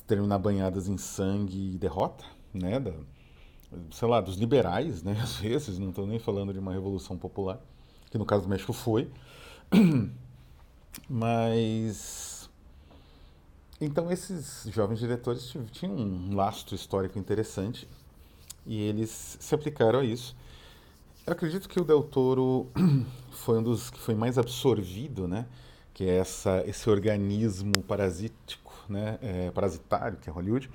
terminar 0.06 0.40
banhadas 0.40 0.88
em 0.88 0.98
sangue 0.98 1.76
e 1.76 1.78
derrota, 1.78 2.26
né? 2.54 2.80
Da, 2.80 2.94
sei 3.92 4.08
lá, 4.08 4.22
dos 4.22 4.36
liberais, 4.36 5.04
né? 5.04 5.18
Às 5.22 5.38
vezes, 5.38 5.80
não 5.80 5.90
estou 5.90 6.06
nem 6.06 6.20
falando 6.20 6.54
de 6.54 6.60
uma 6.60 6.74
revolução 6.74 7.18
popular, 7.18 7.60
que 8.10 8.18
no 8.18 8.26
caso 8.26 8.44
do 8.44 8.50
México 8.50 8.74
foi, 8.74 9.10
Mas. 11.10 12.50
Então, 13.80 14.12
esses 14.12 14.68
jovens 14.72 14.98
diretores 15.00 15.54
tinham 15.72 15.96
um 15.96 16.36
lastro 16.36 16.74
histórico 16.74 17.20
interessante 17.20 17.88
e 18.68 18.82
eles 18.82 19.38
se 19.40 19.56
aplicaram 19.56 20.00
a 20.00 20.04
isso. 20.04 20.36
Eu 21.26 21.34
acredito 21.34 21.68
que 21.68 21.80
o 21.80 21.84
Del 21.84 22.04
Toro 22.04 22.68
foi 23.32 23.60
um 23.60 23.64
dos 23.64 23.90
que 23.90 24.00
foi 24.00 24.14
mais 24.14 24.38
absorvido, 24.38 25.28
né? 25.28 25.48
Que 25.94 26.04
é 26.04 26.18
essa, 26.18 26.64
esse 26.68 26.90
organismo 26.90 27.82
parasítico, 27.82 28.74
né? 28.90 29.18
É, 29.22 29.52
parasitário, 29.52 30.18
que 30.18 30.30
é 30.30 30.34
Hollywood. 30.34 30.70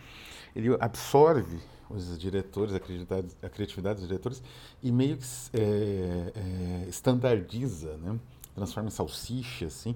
Ele 0.56 0.76
absorve 0.80 1.60
os 1.88 2.18
diretores, 2.18 2.74
a 2.74 3.48
criatividade, 3.48 4.00
dos 4.00 4.08
diretores 4.08 4.42
e 4.82 4.90
meio 4.90 5.18
que 5.18 5.26
é, 5.52 6.32
é, 6.34 6.88
estandardiza, 6.88 7.96
né? 7.98 8.18
Transforma 8.54 8.88
em 8.88 8.92
salsicha, 8.92 9.66
assim. 9.66 9.94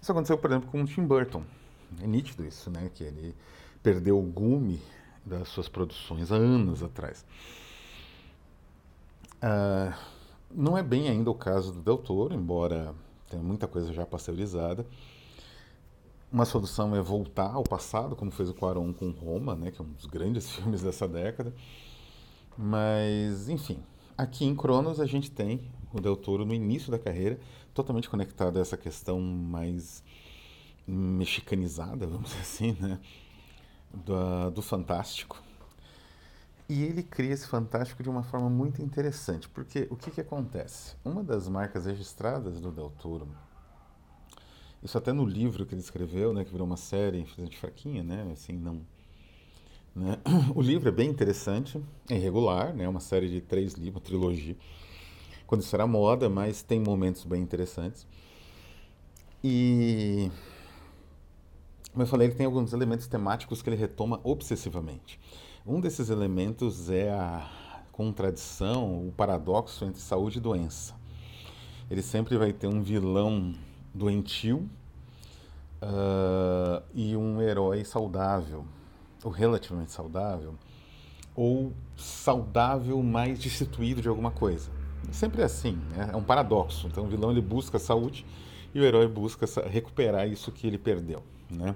Isso 0.00 0.10
aconteceu, 0.10 0.38
por 0.38 0.50
exemplo, 0.50 0.70
com 0.70 0.82
o 0.82 0.84
Tim 0.86 1.04
Burton. 1.04 1.42
É 2.00 2.06
nítido 2.06 2.44
isso, 2.44 2.70
né? 2.70 2.90
Que 2.94 3.04
ele 3.04 3.34
perdeu 3.82 4.18
o 4.18 4.22
gume 4.22 4.80
das 5.28 5.48
suas 5.48 5.68
produções 5.68 6.32
há 6.32 6.36
anos 6.36 6.82
atrás. 6.82 7.24
Uh, 9.36 9.94
não 10.52 10.76
é 10.76 10.82
bem 10.82 11.08
ainda 11.08 11.30
o 11.30 11.34
caso 11.34 11.72
do 11.72 11.80
Del 11.80 11.98
Toro, 11.98 12.34
embora 12.34 12.94
tenha 13.28 13.42
muita 13.42 13.68
coisa 13.68 13.92
já 13.92 14.04
pasteurizada. 14.06 14.86
Uma 16.30 16.44
solução 16.44 16.94
é 16.94 17.00
voltar 17.00 17.54
ao 17.54 17.62
passado, 17.62 18.16
como 18.16 18.30
fez 18.30 18.50
o 18.50 18.54
Quaron 18.54 18.92
com 18.92 19.10
Roma, 19.10 19.54
né, 19.54 19.70
que 19.70 19.80
é 19.80 19.84
um 19.84 19.92
dos 19.92 20.06
grandes 20.06 20.48
filmes 20.52 20.82
dessa 20.82 21.06
década. 21.06 21.54
Mas, 22.56 23.48
enfim, 23.48 23.78
aqui 24.16 24.44
em 24.44 24.54
Cronos 24.54 25.00
a 25.00 25.06
gente 25.06 25.30
tem 25.30 25.70
o 25.92 26.00
Del 26.00 26.16
Toro 26.16 26.44
no 26.44 26.52
início 26.52 26.90
da 26.90 26.98
carreira, 26.98 27.38
totalmente 27.72 28.10
conectado 28.10 28.58
a 28.58 28.60
essa 28.60 28.76
questão 28.76 29.20
mais 29.20 30.02
mexicanizada, 30.86 32.04
vamos 32.08 32.30
dizer 32.30 32.40
assim, 32.40 32.76
né? 32.80 32.98
Do, 33.92 34.50
do 34.50 34.62
fantástico. 34.62 35.42
E 36.68 36.82
ele 36.82 37.02
cria 37.02 37.32
esse 37.32 37.46
fantástico 37.46 38.02
de 38.02 38.10
uma 38.10 38.22
forma 38.22 38.50
muito 38.50 38.82
interessante, 38.82 39.48
porque 39.48 39.88
o 39.90 39.96
que, 39.96 40.10
que 40.10 40.20
acontece? 40.20 40.96
Uma 41.02 41.24
das 41.24 41.48
marcas 41.48 41.86
registradas 41.86 42.60
do 42.60 42.70
Del 42.70 42.92
Toro, 43.00 43.26
isso 44.82 44.96
até 44.96 45.12
no 45.12 45.24
livro 45.24 45.66
que 45.66 45.74
ele 45.74 45.80
escreveu, 45.80 46.32
né, 46.32 46.44
que 46.44 46.52
virou 46.52 46.66
uma 46.66 46.76
série, 46.76 47.20
infelizmente 47.20 47.58
fraquinha, 47.58 48.02
né, 48.02 48.28
assim, 48.32 48.52
não... 48.52 48.80
Né? 49.94 50.18
O 50.54 50.62
livro 50.62 50.88
é 50.88 50.92
bem 50.92 51.08
interessante, 51.08 51.82
é 52.08 52.14
irregular, 52.14 52.74
né, 52.74 52.86
uma 52.86 53.00
série 53.00 53.28
de 53.28 53.40
três 53.40 53.72
livros, 53.72 54.04
trilogia, 54.04 54.56
quando 55.46 55.62
isso 55.62 55.74
era 55.74 55.86
moda, 55.86 56.28
mas 56.28 56.62
tem 56.62 56.78
momentos 56.78 57.24
bem 57.24 57.42
interessantes. 57.42 58.06
E 59.42 60.30
como 61.98 62.06
eu 62.06 62.10
falei, 62.10 62.28
ele 62.28 62.34
tem 62.36 62.46
alguns 62.46 62.72
elementos 62.72 63.08
temáticos 63.08 63.60
que 63.60 63.68
ele 63.68 63.76
retoma 63.76 64.20
obsessivamente. 64.22 65.18
Um 65.66 65.80
desses 65.80 66.10
elementos 66.10 66.88
é 66.88 67.10
a 67.10 67.50
contradição, 67.90 69.08
o 69.08 69.10
paradoxo 69.10 69.84
entre 69.84 70.00
saúde 70.00 70.38
e 70.38 70.40
doença. 70.40 70.94
Ele 71.90 72.00
sempre 72.00 72.38
vai 72.38 72.52
ter 72.52 72.68
um 72.68 72.80
vilão 72.80 73.52
doentio 73.92 74.58
uh, 75.82 76.80
e 76.94 77.16
um 77.16 77.42
herói 77.42 77.84
saudável, 77.84 78.64
ou 79.24 79.32
relativamente 79.32 79.90
saudável, 79.90 80.54
ou 81.34 81.72
saudável 81.96 83.02
mais 83.02 83.40
destituído 83.40 84.00
de 84.00 84.08
alguma 84.08 84.30
coisa. 84.30 84.70
Sempre 85.10 85.42
é 85.42 85.46
assim, 85.46 85.72
né? 85.96 86.10
é 86.12 86.16
um 86.16 86.22
paradoxo. 86.22 86.86
Então 86.86 87.06
o 87.06 87.08
vilão 87.08 87.32
ele 87.32 87.42
busca 87.42 87.76
saúde 87.76 88.24
e 88.72 88.78
o 88.78 88.84
herói 88.84 89.08
busca 89.08 89.46
recuperar 89.68 90.28
isso 90.28 90.52
que 90.52 90.64
ele 90.64 90.78
perdeu. 90.78 91.24
Né? 91.50 91.74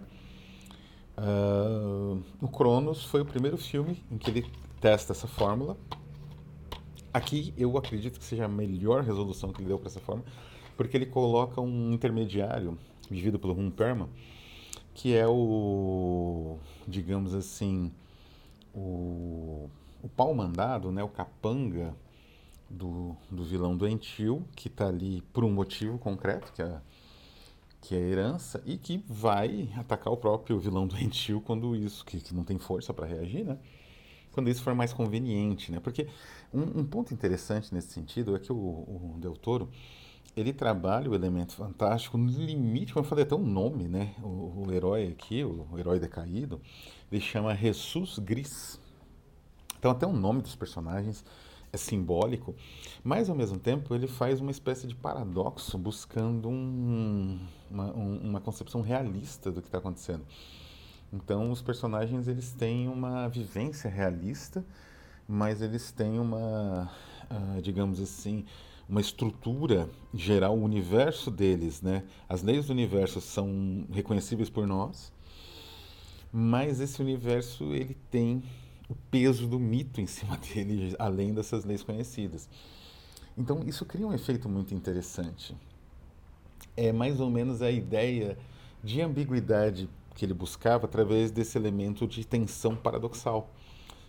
Uh, 1.16 2.22
o 2.40 2.48
Cronos 2.48 3.04
foi 3.04 3.20
o 3.20 3.24
primeiro 3.24 3.58
filme 3.58 4.02
em 4.10 4.16
que 4.16 4.30
ele 4.30 4.50
testa 4.80 5.12
essa 5.12 5.26
fórmula. 5.26 5.76
Aqui 7.12 7.52
eu 7.56 7.76
acredito 7.76 8.18
que 8.18 8.24
seja 8.24 8.46
a 8.46 8.48
melhor 8.48 9.02
resolução 9.02 9.52
que 9.52 9.60
ele 9.60 9.68
deu 9.68 9.78
para 9.78 9.88
essa 9.88 10.00
fórmula, 10.00 10.26
porque 10.76 10.96
ele 10.96 11.06
coloca 11.06 11.60
um 11.60 11.92
intermediário 11.92 12.78
vivido 13.10 13.38
pelo 13.38 13.70
Perma, 13.70 14.08
que 14.94 15.14
é 15.14 15.26
o, 15.26 16.58
digamos 16.88 17.34
assim, 17.34 17.92
o, 18.74 19.68
o 20.02 20.08
pau 20.08 20.34
mandado, 20.34 20.90
né, 20.90 21.02
o 21.02 21.08
capanga 21.08 21.94
do, 22.68 23.14
do 23.30 23.44
vilão 23.44 23.76
doentio, 23.76 24.44
que 24.56 24.68
está 24.68 24.88
ali 24.88 25.20
por 25.32 25.44
um 25.44 25.52
motivo 25.52 25.98
concreto, 25.98 26.52
que 26.52 26.62
é 26.62 26.80
que 27.82 27.96
é 27.96 27.98
a 27.98 28.00
herança, 28.00 28.62
e 28.64 28.78
que 28.78 29.04
vai 29.08 29.68
atacar 29.76 30.12
o 30.12 30.16
próprio 30.16 30.58
vilão 30.58 30.86
doentio 30.88 31.40
quando 31.40 31.74
isso, 31.76 32.04
que, 32.04 32.20
que 32.20 32.32
não 32.32 32.44
tem 32.44 32.56
força 32.58 32.94
para 32.94 33.06
reagir, 33.06 33.44
né? 33.44 33.58
Quando 34.30 34.48
isso 34.48 34.62
for 34.62 34.74
mais 34.74 34.92
conveniente, 34.94 35.70
né? 35.70 35.80
Porque 35.80 36.08
um, 36.54 36.80
um 36.80 36.84
ponto 36.86 37.12
interessante 37.12 37.74
nesse 37.74 37.88
sentido 37.88 38.34
é 38.34 38.38
que 38.38 38.50
o, 38.50 38.56
o, 38.56 39.16
Del 39.18 39.36
Toro, 39.36 39.68
ele 40.34 40.52
trabalha 40.54 41.10
o 41.10 41.14
elemento 41.14 41.52
fantástico 41.52 42.16
no 42.16 42.30
limite, 42.30 42.94
como 42.94 43.04
eu 43.04 43.08
falei, 43.08 43.24
até 43.24 43.34
o 43.34 43.38
um 43.38 43.46
nome, 43.46 43.88
né? 43.88 44.14
O, 44.22 44.64
o, 44.64 44.72
herói 44.72 45.08
aqui, 45.08 45.44
o, 45.44 45.66
o 45.70 45.78
herói 45.78 45.98
decaído, 45.98 46.60
ele 47.10 47.20
chama 47.20 47.54
Jesus 47.54 48.18
Gris. 48.20 48.80
Então 49.78 49.90
até 49.90 50.06
o 50.06 50.12
nome 50.12 50.40
dos 50.40 50.54
personagens 50.54 51.24
é 51.72 51.76
simbólico, 51.76 52.54
mas 53.02 53.30
ao 53.30 53.34
mesmo 53.34 53.58
tempo 53.58 53.94
ele 53.94 54.06
faz 54.06 54.40
uma 54.40 54.50
espécie 54.50 54.86
de 54.86 54.94
paradoxo 54.94 55.78
buscando 55.78 56.48
um, 56.48 57.40
uma, 57.70 57.96
um, 57.96 58.18
uma 58.18 58.40
concepção 58.40 58.82
realista 58.82 59.50
do 59.50 59.62
que 59.62 59.68
está 59.68 59.78
acontecendo. 59.78 60.24
Então 61.10 61.50
os 61.50 61.62
personagens 61.62 62.28
eles 62.28 62.52
têm 62.52 62.88
uma 62.88 63.26
vivência 63.28 63.88
realista, 63.88 64.64
mas 65.26 65.62
eles 65.62 65.90
têm 65.92 66.18
uma, 66.18 66.90
uh, 67.30 67.62
digamos 67.62 68.00
assim, 68.00 68.44
uma 68.86 69.00
estrutura 69.00 69.88
geral, 70.12 70.58
o 70.58 70.62
universo 70.62 71.30
deles, 71.30 71.80
né? 71.80 72.04
As 72.28 72.42
leis 72.42 72.66
do 72.66 72.72
universo 72.72 73.20
são 73.20 73.86
reconhecíveis 73.90 74.50
por 74.50 74.66
nós, 74.66 75.10
mas 76.30 76.80
esse 76.80 77.00
universo 77.00 77.72
ele 77.74 77.94
tem 78.10 78.42
o 78.92 78.96
peso 79.10 79.46
do 79.46 79.58
mito 79.58 80.00
em 80.00 80.06
cima 80.06 80.36
dele, 80.54 80.94
além 80.98 81.32
dessas 81.34 81.64
leis 81.64 81.82
conhecidas. 81.82 82.48
Então, 83.36 83.62
isso 83.66 83.84
cria 83.86 84.06
um 84.06 84.12
efeito 84.12 84.48
muito 84.48 84.74
interessante. 84.74 85.56
É 86.76 86.92
mais 86.92 87.20
ou 87.20 87.30
menos 87.30 87.62
a 87.62 87.70
ideia 87.70 88.38
de 88.84 89.00
ambiguidade 89.00 89.88
que 90.14 90.24
ele 90.24 90.34
buscava 90.34 90.84
através 90.84 91.30
desse 91.30 91.56
elemento 91.56 92.06
de 92.06 92.24
tensão 92.24 92.76
paradoxal. 92.76 93.50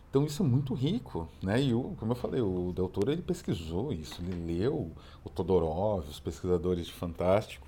Então 0.09 0.23
isso 0.25 0.43
é 0.43 0.45
muito 0.45 0.75
rico, 0.75 1.27
né? 1.41 1.59
E 1.61 1.73
o, 1.73 1.95
como 1.97 2.11
eu 2.11 2.15
falei, 2.15 2.39
o 2.39 2.71
Del 2.71 2.91
ele 3.07 3.21
pesquisou 3.23 3.91
isso, 3.91 4.21
ele 4.21 4.59
leu 4.59 4.91
o 5.23 5.29
Todorov, 5.29 6.07
os 6.07 6.19
pesquisadores 6.19 6.85
de 6.85 6.93
Fantástico, 6.93 7.65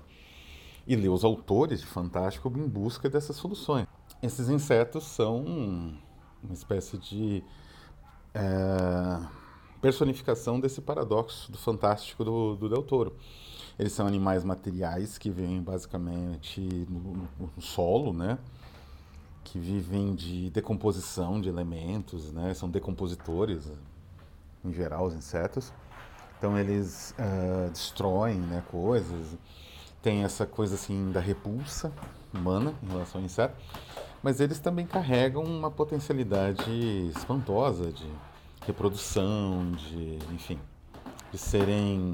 e 0.86 0.94
leu 0.94 1.12
os 1.12 1.24
autores 1.24 1.80
de 1.80 1.86
Fantástico 1.86 2.52
em 2.56 2.68
busca 2.68 3.10
dessas 3.10 3.34
soluções. 3.34 3.88
Esses 4.22 4.48
insetos 4.48 5.04
são 5.04 5.98
uma 6.42 6.54
espécie 6.54 6.98
de 6.98 7.42
é, 8.34 9.20
personificação 9.80 10.60
desse 10.60 10.80
paradoxo 10.80 11.50
do 11.50 11.58
fantástico 11.58 12.24
do, 12.24 12.56
do 12.56 12.68
Del 12.68 12.82
Toro. 12.82 13.16
Eles 13.78 13.92
são 13.92 14.06
animais 14.06 14.42
materiais 14.42 15.18
que 15.18 15.30
vivem 15.30 15.62
basicamente 15.62 16.60
no, 16.88 17.28
no, 17.38 17.62
solo, 17.62 18.12
né? 18.12 18.38
Que 19.44 19.58
vivem 19.58 20.14
de 20.14 20.50
decomposição 20.50 21.40
de 21.40 21.48
elementos, 21.48 22.32
né? 22.32 22.54
São 22.54 22.70
decompositores, 22.70 23.70
em 24.64 24.72
geral, 24.72 25.06
os 25.06 25.14
insetos. 25.14 25.72
Então 26.38 26.58
eles 26.58 27.14
uh, 27.18 27.70
destroem 27.70 28.38
né, 28.38 28.62
coisas. 28.70 29.36
Tem 30.02 30.24
essa 30.24 30.46
coisa 30.46 30.74
assim 30.74 31.10
da 31.10 31.20
repulsa 31.20 31.92
humana 32.32 32.74
em 32.82 32.88
relação 32.88 33.20
ao 33.20 33.24
inseto 33.24 33.56
mas 34.22 34.40
eles 34.40 34.58
também 34.58 34.86
carregam 34.86 35.42
uma 35.42 35.70
potencialidade 35.70 36.70
espantosa 37.16 37.92
de 37.92 38.06
reprodução, 38.66 39.72
de, 39.72 40.18
enfim, 40.34 40.58
de 41.30 41.38
serem, 41.38 42.12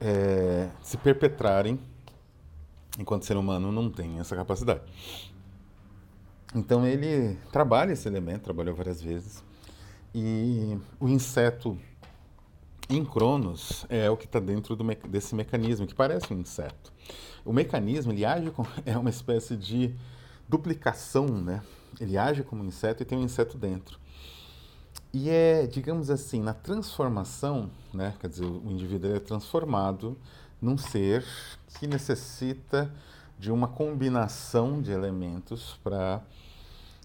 é, 0.00 0.68
se 0.82 0.96
perpetrarem, 0.96 1.78
enquanto 2.98 3.24
ser 3.24 3.36
humano 3.36 3.70
não 3.70 3.88
tem 3.90 4.18
essa 4.18 4.34
capacidade. 4.34 4.82
Então 6.54 6.84
ele 6.86 7.38
trabalha 7.52 7.92
esse 7.92 8.08
elemento, 8.08 8.42
trabalhou 8.42 8.74
várias 8.74 9.00
vezes, 9.00 9.44
e 10.12 10.76
o 10.98 11.08
inseto 11.08 11.78
em 12.88 13.04
Cronos 13.04 13.86
é 13.88 14.10
o 14.10 14.16
que 14.16 14.26
está 14.26 14.40
dentro 14.40 14.76
me 14.82 14.96
desse 14.96 15.34
mecanismo, 15.34 15.86
que 15.86 15.94
parece 15.94 16.34
um 16.34 16.40
inseto. 16.40 16.92
O 17.44 17.52
mecanismo 17.52 18.12
ele 18.12 18.24
age 18.24 18.50
como 18.50 18.68
é 18.84 18.98
uma 18.98 19.10
espécie 19.10 19.56
de 19.56 19.94
duplicação, 20.50 21.26
né? 21.26 21.62
Ele 22.00 22.18
age 22.18 22.42
como 22.42 22.62
um 22.62 22.66
inseto 22.66 23.02
e 23.02 23.06
tem 23.06 23.16
um 23.16 23.22
inseto 23.22 23.56
dentro. 23.56 23.98
E 25.12 25.30
é, 25.30 25.66
digamos 25.66 26.10
assim, 26.10 26.40
na 26.40 26.54
transformação, 26.54 27.70
né, 27.92 28.14
quer 28.20 28.28
dizer, 28.28 28.44
o 28.44 28.70
indivíduo 28.70 29.14
é 29.14 29.18
transformado 29.18 30.16
num 30.60 30.76
ser 30.78 31.24
que 31.78 31.86
necessita 31.86 32.92
de 33.38 33.50
uma 33.50 33.66
combinação 33.66 34.80
de 34.82 34.92
elementos 34.92 35.78
para 35.82 36.22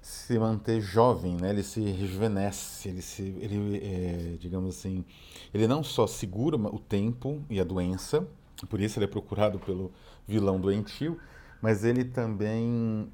se 0.01 0.37
manter 0.37 0.81
jovem, 0.81 1.35
né? 1.35 1.49
Ele 1.49 1.63
se 1.63 1.81
rejuvenesce, 1.81 2.89
ele 2.89 3.01
se, 3.01 3.23
ele, 3.39 3.77
é, 3.77 4.37
digamos 4.37 4.77
assim, 4.77 5.03
ele 5.51 5.67
não 5.67 5.83
só 5.83 6.05
segura 6.05 6.57
o 6.57 6.77
tempo 6.77 7.41
e 7.49 7.59
a 7.59 7.63
doença, 7.63 8.27
por 8.69 8.79
isso 8.79 8.99
ele 8.99 9.05
é 9.05 9.07
procurado 9.07 9.57
pelo 9.57 9.91
vilão 10.27 10.59
doentio, 10.59 11.19
mas 11.59 11.83
ele 11.83 12.05
também, 12.05 13.09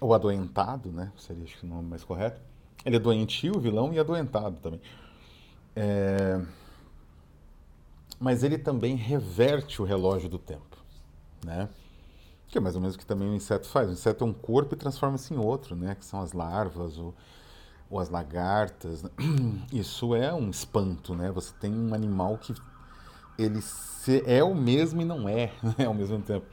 ou 0.00 0.14
adoentado, 0.14 0.90
né? 0.90 1.12
Seria 1.16 1.44
acho 1.44 1.58
que 1.58 1.66
o 1.66 1.68
nome 1.68 1.88
mais 1.88 2.04
correto 2.04 2.40
ele 2.86 2.96
é 2.96 3.00
doentio, 3.00 3.58
vilão 3.58 3.92
e 3.92 3.98
adoentado 3.98 4.58
também. 4.60 4.80
É... 5.74 6.40
Mas 8.18 8.44
ele 8.44 8.56
também 8.56 8.94
reverte 8.94 9.82
o 9.82 9.84
relógio 9.84 10.28
do 10.28 10.38
tempo, 10.38 10.76
né? 11.44 11.68
Que 12.46 12.58
é 12.58 12.60
mais 12.60 12.76
ou 12.76 12.80
menos 12.80 12.94
o 12.94 12.98
que 12.98 13.04
também 13.04 13.28
o 13.28 13.34
inseto 13.34 13.66
faz. 13.66 13.88
O 13.88 13.92
inseto 13.92 14.22
é 14.22 14.26
um 14.26 14.32
corpo 14.32 14.74
e 14.74 14.78
transforma-se 14.78 15.34
em 15.34 15.36
outro, 15.36 15.74
né? 15.74 15.96
Que 15.96 16.04
são 16.04 16.20
as 16.20 16.32
larvas 16.32 16.96
ou, 16.96 17.12
ou 17.90 17.98
as 17.98 18.08
lagartas. 18.08 19.02
Né? 19.02 19.10
Isso 19.72 20.14
é 20.14 20.32
um 20.32 20.48
espanto, 20.48 21.12
né? 21.12 21.32
Você 21.32 21.52
tem 21.60 21.74
um 21.74 21.92
animal 21.92 22.38
que 22.38 22.54
ele 23.36 23.58
é 24.24 24.44
o 24.44 24.54
mesmo 24.54 25.02
e 25.02 25.04
não 25.04 25.28
é, 25.28 25.52
né? 25.76 25.86
ao 25.86 25.92
mesmo 25.92 26.22
tempo. 26.22 26.46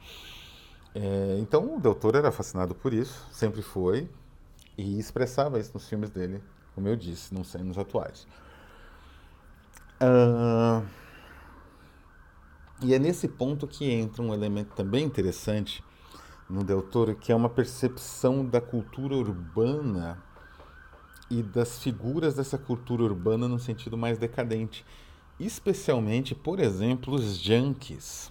É, 0.94 1.36
então 1.40 1.76
o 1.76 1.80
doutor 1.80 2.14
era 2.14 2.30
fascinado 2.30 2.74
por 2.74 2.92
isso, 2.92 3.26
sempre 3.32 3.62
foi, 3.62 4.08
e 4.78 4.98
expressava 4.98 5.58
isso 5.58 5.72
nos 5.74 5.88
filmes 5.88 6.10
dele, 6.10 6.42
como 6.74 6.86
eu 6.86 6.94
disse, 6.94 7.34
não 7.34 7.42
sei 7.42 7.62
nos 7.62 7.76
atuais. 7.76 8.26
Uh, 10.00 10.86
e 12.82 12.92
é 12.92 12.98
nesse 12.98 13.26
ponto 13.26 13.66
que 13.66 13.90
entra 13.90 14.22
um 14.22 14.34
elemento 14.34 14.74
também 14.74 15.04
interessante 15.04 15.82
no 16.48 16.62
Del 16.62 16.82
Toro, 16.82 17.14
que 17.14 17.32
é 17.32 17.34
uma 17.34 17.48
percepção 17.48 18.44
da 18.44 18.60
cultura 18.60 19.14
urbana 19.14 20.22
e 21.30 21.42
das 21.42 21.78
figuras 21.78 22.34
dessa 22.34 22.58
cultura 22.58 23.02
urbana 23.02 23.48
no 23.48 23.58
sentido 23.58 23.96
mais 23.96 24.18
decadente. 24.18 24.84
Especialmente, 25.40 26.34
por 26.34 26.60
exemplo, 26.60 27.14
os 27.14 27.38
junkies. 27.38 28.30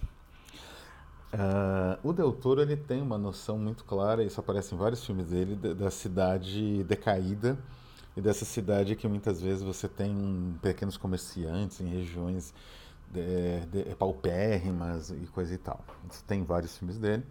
Uh, 1.34 2.08
o 2.08 2.14
Del 2.14 2.32
Toro 2.32 2.62
ele 2.62 2.78
tem 2.78 3.02
uma 3.02 3.18
noção 3.18 3.58
muito 3.58 3.84
clara, 3.86 4.24
isso 4.24 4.40
aparece 4.40 4.76
em 4.76 4.78
vários 4.78 5.04
filmes 5.04 5.30
dele, 5.30 5.56
da, 5.56 5.74
da 5.74 5.90
cidade 5.90 6.84
decaída 6.84 7.58
e 8.16 8.22
dessa 8.22 8.46
cidade 8.46 8.96
que 8.96 9.08
muitas 9.08 9.42
vezes 9.42 9.64
você 9.64 9.88
tem 9.88 10.56
pequenos 10.62 10.96
comerciantes 10.96 11.82
em 11.82 11.88
regiões 11.88 12.54
de, 13.12 13.84
de, 13.84 13.96
paupérrimas 13.96 15.10
e 15.10 15.28
coisa 15.34 15.56
e 15.56 15.58
tal. 15.58 15.84
Isso 16.08 16.24
tem 16.26 16.44
vários 16.44 16.78
filmes 16.78 17.00
dele. 17.00 17.24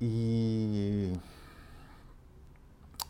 E 0.00 1.12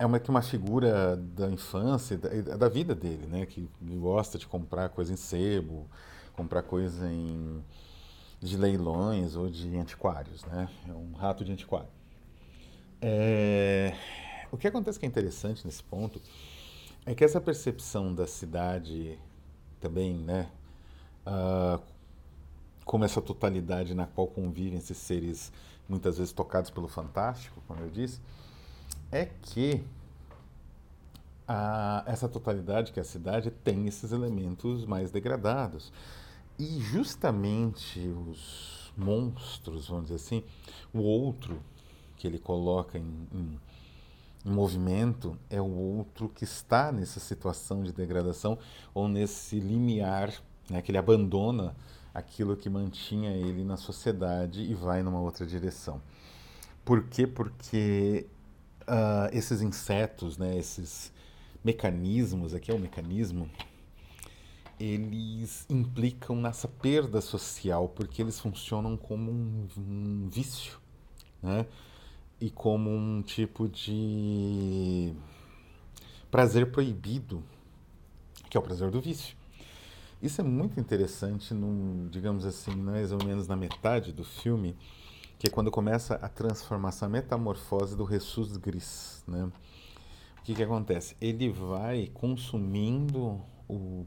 é 0.01 0.05
uma, 0.05 0.21
uma 0.29 0.43
figura 0.43 1.17
da 1.17 1.49
infância, 1.49 2.19
da, 2.19 2.57
da 2.57 2.69
vida 2.69 2.93
dele, 2.93 3.27
né? 3.27 3.47
Que 3.47 3.69
gosta 3.81 4.37
de 4.37 4.49
comprar 4.49 4.89
coisa 4.89 5.13
em 5.13 5.17
sebo, 5.17 5.87
comprar 6.35 6.63
coisa 6.63 7.09
em 7.09 7.63
de 8.41 8.57
leilões 8.57 9.35
ou 9.35 9.49
de 9.49 9.77
antiquários, 9.77 10.45
né? 10.45 10.69
É 10.89 10.93
um 10.93 11.13
rato 11.13 11.45
de 11.45 11.53
antiquário. 11.53 11.89
É... 13.01 13.95
O 14.51 14.57
que 14.57 14.67
acontece 14.67 14.99
que 14.99 15.07
é 15.07 15.09
interessante 15.09 15.67
nesse 15.67 15.83
ponto 15.83 16.21
é 17.05 17.15
que 17.15 17.25
essa 17.25 17.41
percepção 17.41 18.15
da 18.15 18.27
cidade 18.27 19.19
também, 19.81 20.15
né? 20.15 20.51
Uh, 21.27 21.83
como 22.85 23.05
essa 23.05 23.21
totalidade 23.21 23.95
na 23.95 24.07
qual 24.07 24.27
convivem 24.27 24.79
esses 24.79 24.97
seres 24.97 25.53
muitas 25.89 26.19
vezes 26.19 26.33
tocados 26.33 26.71
pelo 26.71 26.89
fantástico, 26.89 27.63
como 27.67 27.81
eu 27.81 27.91
disse, 27.91 28.21
é 29.11 29.27
que 29.27 29.85
a, 31.47 32.03
essa 32.07 32.29
totalidade 32.29 32.93
que 32.93 33.01
é 33.01 33.03
a 33.03 33.05
cidade 33.05 33.51
tem 33.51 33.87
esses 33.87 34.13
elementos 34.13 34.85
mais 34.85 35.11
degradados. 35.11 35.93
E 36.59 36.81
justamente 36.81 38.01
os 38.01 38.93
monstros, 38.97 39.89
vamos 39.89 40.05
dizer 40.05 40.17
assim, 40.17 40.43
o 40.93 41.01
outro 41.01 41.63
que 42.17 42.27
ele 42.27 42.39
coloca 42.39 42.99
em, 42.99 43.29
em, 43.33 43.61
em, 44.45 44.51
movimento 44.51 45.39
é 45.49 45.61
o 45.61 45.71
outro 45.71 46.29
que 46.29 46.43
está 46.43 46.91
nessa 46.91 47.21
situação 47.21 47.85
de 47.85 47.93
degradação 47.93 48.59
ou 48.93 49.09
nesse 49.09 49.61
limiar, 49.61 50.33
né, 50.69 50.83
que 50.83 50.91
ele 50.91 50.99
abandona 50.99 51.77
aquilo 52.13 52.57
que 52.57 52.69
mantinha 52.69 53.31
ele 53.31 53.63
na 53.63 53.77
sociedade 53.77 54.61
e 54.61 54.75
vai 54.75 55.03
numa 55.03 55.21
outra 55.21 55.47
direção. 55.47 56.03
Por 56.85 57.05
quê? 57.05 57.27
Porque 57.27 58.27
uh, 58.83 59.29
esses 59.33 59.63
insetos, 59.63 60.37
né, 60.37 60.57
esses 60.57 61.13
mecanismos, 61.63 62.55
aqui 62.55 62.71
é 62.71 62.75
o 62.75 62.79
mecanismo, 62.79 63.49
eles 64.79 65.67
implicam 65.69 66.37
nessa 66.37 66.69
perda 66.69 67.21
social, 67.21 67.89
porque 67.89 68.23
eles 68.23 68.39
funcionam 68.39 68.97
como 68.97 69.31
um, 69.31 69.69
um 69.77 70.29
vício, 70.29 70.79
né? 71.43 71.67
E 72.41 72.51
como 72.51 72.91
um 72.91 73.21
tipo 73.23 73.69
de 73.69 75.13
prazer 76.31 76.71
proibido, 76.71 77.43
que 78.49 78.57
é 78.57 78.61
o 78.61 78.63
prazer 78.63 78.91
do 78.91 79.01
vício. 79.01 79.37
Isso 80.23 80.41
é 80.41 80.45
muito 80.45 80.79
interessante, 80.81 81.55
no, 81.55 82.09
digamos 82.09 82.45
assim, 82.45 82.75
mais 82.75 83.13
ou 83.13 83.19
menos 83.25 83.47
na 83.47 83.57
metade 83.57 84.13
do 84.13 84.25
filme, 84.25 84.77
que 85.39 85.47
é 85.47 85.51
quando 85.51 85.71
começa 85.71 86.15
a 86.17 86.29
transformação, 86.29 87.07
a 87.07 87.11
metamorfose 87.11 87.97
do 87.97 88.09
Jesus 88.09 88.57
Gris, 88.57 89.23
né? 89.27 89.51
O 90.39 90.43
que, 90.43 90.55
que 90.55 90.63
acontece? 90.63 91.17
Ele 91.21 91.51
vai 91.51 92.11
consumindo 92.15 93.41
o 93.69 94.07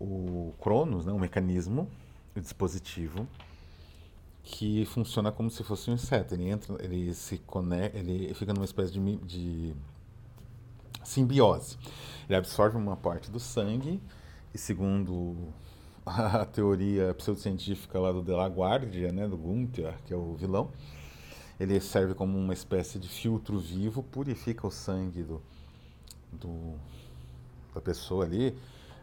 o 0.00 0.52
Cronos, 0.60 1.04
né, 1.04 1.12
um 1.12 1.18
mecanismo, 1.18 1.88
o 2.36 2.40
dispositivo 2.40 3.26
que 4.42 4.86
funciona 4.86 5.30
como 5.30 5.50
se 5.50 5.62
fosse 5.62 5.90
um 5.90 5.94
inseto. 5.94 6.34
Ele 6.34 6.48
entra, 6.48 6.76
ele 6.82 7.12
se 7.14 7.38
conecta, 7.38 7.98
ele 7.98 8.32
fica 8.34 8.52
numa 8.54 8.64
espécie 8.64 8.92
de, 8.92 9.16
de 9.16 9.74
simbiose. 11.04 11.76
Ele 12.26 12.36
absorve 12.36 12.76
uma 12.76 12.96
parte 12.96 13.30
do 13.30 13.38
sangue 13.38 14.00
e 14.54 14.58
segundo 14.58 15.52
a 16.06 16.44
teoria 16.46 17.12
pseudocientífica 17.14 17.98
lá 17.98 18.10
do 18.10 18.22
De 18.22 18.32
La 18.32 18.46
Guardia, 18.46 19.12
né, 19.12 19.28
do 19.28 19.36
Gunther, 19.36 19.94
que 20.06 20.14
é 20.14 20.16
o 20.16 20.34
vilão, 20.34 20.70
ele 21.60 21.78
serve 21.80 22.14
como 22.14 22.38
uma 22.38 22.54
espécie 22.54 22.98
de 22.98 23.08
filtro 23.08 23.58
vivo, 23.58 24.02
purifica 24.02 24.66
o 24.66 24.70
sangue 24.70 25.22
do, 25.22 25.42
do 26.32 26.74
da 27.74 27.80
pessoa 27.80 28.24
ali, 28.24 28.56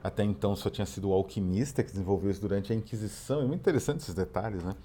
até 0.06 0.24
então 0.24 0.56
só 0.56 0.70
tinha 0.70 0.86
sido 0.86 1.10
o 1.10 1.14
alquimista 1.14 1.84
que 1.84 1.90
desenvolveu 1.90 2.30
isso 2.30 2.40
durante 2.40 2.72
a 2.72 2.76
Inquisição. 2.76 3.42
É 3.42 3.46
muito 3.46 3.62
interessante 3.62 4.02
esses 4.02 4.14
detalhes, 4.14 4.64
né? 4.64 4.76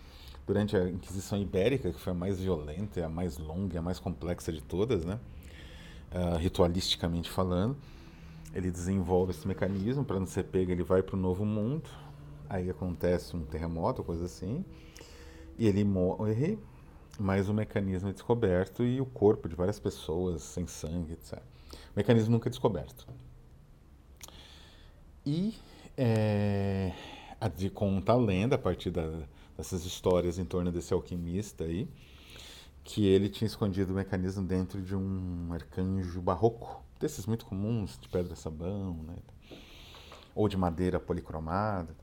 Durante 0.46 0.74
a 0.74 0.88
Inquisição 0.88 1.38
Ibérica, 1.38 1.92
que 1.92 2.00
foi 2.00 2.14
a 2.14 2.16
mais 2.16 2.40
violenta, 2.40 3.04
a 3.04 3.08
mais 3.10 3.36
longa, 3.36 3.80
a 3.80 3.82
mais 3.82 3.98
complexa 3.98 4.50
de 4.50 4.62
todas, 4.62 5.04
né? 5.04 5.20
Uh, 6.10 6.38
ritualisticamente 6.38 7.30
falando, 7.30 7.76
ele 8.54 8.70
desenvolve 8.70 9.32
esse 9.32 9.46
mecanismo 9.46 10.06
para 10.06 10.18
não 10.18 10.26
ser 10.26 10.44
pego, 10.44 10.72
ele 10.72 10.82
vai 10.82 11.02
para 11.02 11.16
o 11.16 11.18
Novo 11.18 11.44
Mundo, 11.44 11.90
aí 12.48 12.70
acontece 12.70 13.36
um 13.36 13.44
terremoto, 13.44 14.02
coisa 14.02 14.24
assim, 14.24 14.64
e 15.58 15.66
ele 15.68 15.84
morre, 15.84 16.58
mas 17.18 17.46
o 17.46 17.52
mecanismo 17.52 18.08
é 18.08 18.12
descoberto 18.14 18.82
e 18.82 19.02
o 19.02 19.04
corpo 19.04 19.50
de 19.50 19.54
várias 19.54 19.78
pessoas 19.78 20.40
sem 20.40 20.66
sangue, 20.66 21.12
etc. 21.12 21.38
O 21.94 21.98
mecanismo 21.98 22.32
nunca 22.32 22.48
é 22.48 22.50
descoberto. 22.50 23.06
E 25.24 25.54
é, 25.96 26.92
de, 27.56 27.70
conta 27.70 28.12
a 28.12 28.16
lenda, 28.16 28.56
a 28.56 28.58
partir 28.58 28.90
da, 28.90 29.06
dessas 29.56 29.84
histórias 29.84 30.38
em 30.38 30.44
torno 30.44 30.72
desse 30.72 30.92
alquimista 30.92 31.64
aí, 31.64 31.88
que 32.82 33.06
ele 33.06 33.28
tinha 33.28 33.46
escondido 33.46 33.92
o 33.92 33.96
mecanismo 33.96 34.44
dentro 34.44 34.80
de 34.80 34.96
um 34.96 35.52
arcanjo 35.52 36.20
barroco, 36.20 36.82
desses 36.98 37.26
muito 37.26 37.44
comuns, 37.44 37.98
de 37.98 38.08
pedra-sabão, 38.08 38.94
né? 39.06 39.16
ou 40.34 40.48
de 40.48 40.56
madeira 40.56 40.98
policromada. 40.98 41.94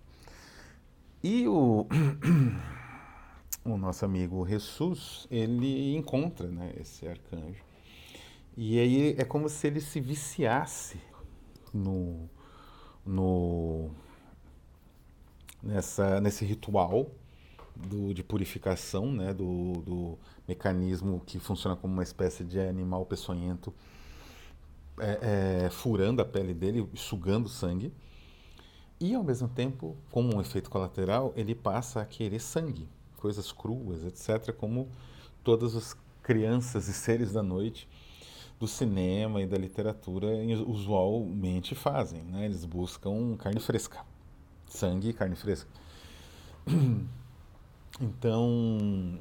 E 1.24 1.48
o, 1.48 1.88
o 3.66 3.78
nosso 3.78 4.06
amigo 4.06 4.48
Jesus, 4.48 5.28
ele 5.32 5.96
encontra 5.96 6.48
né, 6.48 6.74
esse 6.80 7.08
arcanjo. 7.08 7.64
E 8.56 8.80
aí 8.80 9.16
é 9.18 9.24
como 9.24 9.50
se 9.50 9.68
ele 9.68 9.82
se 9.82 10.00
viciasse 10.00 11.00
no, 11.74 12.30
no, 13.08 13.90
nessa, 15.64 16.20
nesse 16.20 16.46
ritual 16.46 17.10
do, 17.76 18.14
de 18.14 18.24
purificação 18.24 19.12
né, 19.12 19.34
do, 19.34 19.74
do 19.82 20.20
mecanismo 20.48 21.22
que 21.26 21.40
funciona 21.40 21.76
como 21.76 21.94
uma 21.94 22.04
espécie 22.04 22.44
de 22.44 22.60
animal 22.60 23.06
peçonhento 23.06 23.74
é, 25.00 25.66
é, 25.66 25.70
furando 25.70 26.22
a 26.22 26.26
pele 26.26 26.54
dele, 26.54 26.88
sugando 26.96 27.48
sangue. 27.48 27.94
E 29.00 29.14
ao 29.14 29.24
mesmo 29.24 29.48
tempo, 29.48 29.96
como 30.12 30.36
um 30.36 30.42
efeito 30.42 30.70
colateral, 30.70 31.32
ele 31.36 31.54
passa 31.54 32.02
a 32.02 32.06
querer 32.06 32.40
sangue, 32.40 32.90
coisas 33.18 33.52
cruas, 33.52 34.04
etc., 34.04 34.52
como 34.54 34.90
todas 35.44 35.76
as 35.76 35.96
crianças 36.24 36.88
e 36.88 36.94
seres 36.94 37.32
da 37.32 37.44
noite 37.44 37.88
do 38.60 38.68
cinema 38.68 39.42
e 39.42 39.46
da 39.46 39.58
literatura 39.58 40.28
usualmente 40.66 41.76
fazem. 41.76 42.24
Né? 42.24 42.46
Eles 42.46 42.66
buscam 42.66 43.36
carne 43.38 43.60
fresca, 43.60 44.00
sangue 44.68 45.10
e 45.10 45.14
carne 45.14 45.36
fresca. 45.36 45.70
Então, 48.00 49.18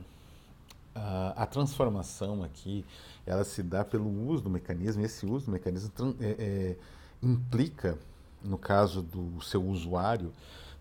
a, 0.95 1.45
a, 1.45 1.47
transformação 1.47 2.43
aqui, 2.43 2.85
ela 3.25 3.43
se 3.43 3.63
dá 3.63 3.83
pelo 3.83 4.07
uso 4.29 4.43
do 4.43 4.51
mecanismo, 4.51 5.01
e 5.01 5.07
esse 5.07 5.25
uso 5.25 5.47
do 5.47 5.53
mecanismo 5.53 5.91
é, 6.21 6.27
é, 6.39 6.77
implica, 7.23 7.99
no 8.45 8.59
caso 8.59 9.01
do 9.01 9.41
seu 9.41 9.65
usuário, 9.65 10.31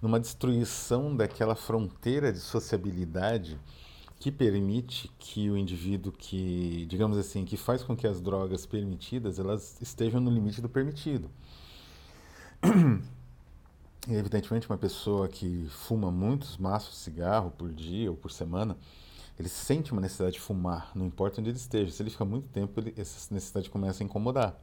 numa 0.01 0.19
destruição 0.19 1.15
daquela 1.15 1.55
fronteira 1.55 2.33
de 2.33 2.39
sociabilidade 2.39 3.57
que 4.19 4.31
permite 4.31 5.11
que 5.19 5.49
o 5.49 5.57
indivíduo 5.57 6.11
que, 6.11 6.85
digamos 6.87 7.17
assim, 7.17 7.45
que 7.45 7.57
faz 7.57 7.83
com 7.83 7.95
que 7.95 8.07
as 8.07 8.21
drogas 8.21 8.65
permitidas 8.65 9.39
elas 9.39 9.79
estejam 9.81 10.19
no 10.19 10.31
limite 10.31 10.61
do 10.61 10.69
permitido. 10.69 11.29
E, 14.07 14.13
evidentemente, 14.13 14.69
uma 14.69 14.77
pessoa 14.77 15.27
que 15.27 15.67
fuma 15.69 16.11
muitos 16.11 16.57
maços 16.57 16.91
de 16.91 16.97
cigarro 16.97 17.49
por 17.49 17.73
dia 17.73 18.11
ou 18.11 18.15
por 18.15 18.31
semana, 18.31 18.77
ele 19.37 19.49
sente 19.49 19.91
uma 19.91 19.99
necessidade 19.99 20.35
de 20.35 20.39
fumar, 20.39 20.91
não 20.95 21.07
importa 21.07 21.41
onde 21.41 21.49
ele 21.49 21.57
esteja. 21.57 21.91
Se 21.91 22.03
ele 22.03 22.11
fica 22.11 22.23
muito 22.23 22.47
tempo, 22.49 22.79
ele, 22.79 22.93
essa 22.97 23.33
necessidade 23.33 23.69
começa 23.69 24.03
a 24.03 24.05
incomodar, 24.05 24.55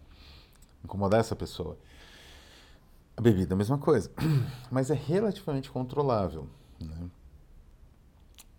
incomodar 0.85 1.21
essa 1.21 1.35
pessoa. 1.35 1.77
A 3.17 3.21
bebida 3.21 3.53
é 3.53 3.55
a 3.55 3.59
mesma 3.59 3.79
coisa, 3.79 4.11
mas 4.71 4.91
é 4.91 4.95
relativamente 4.95 5.71
controlável. 5.71 6.49
Né? 6.81 7.11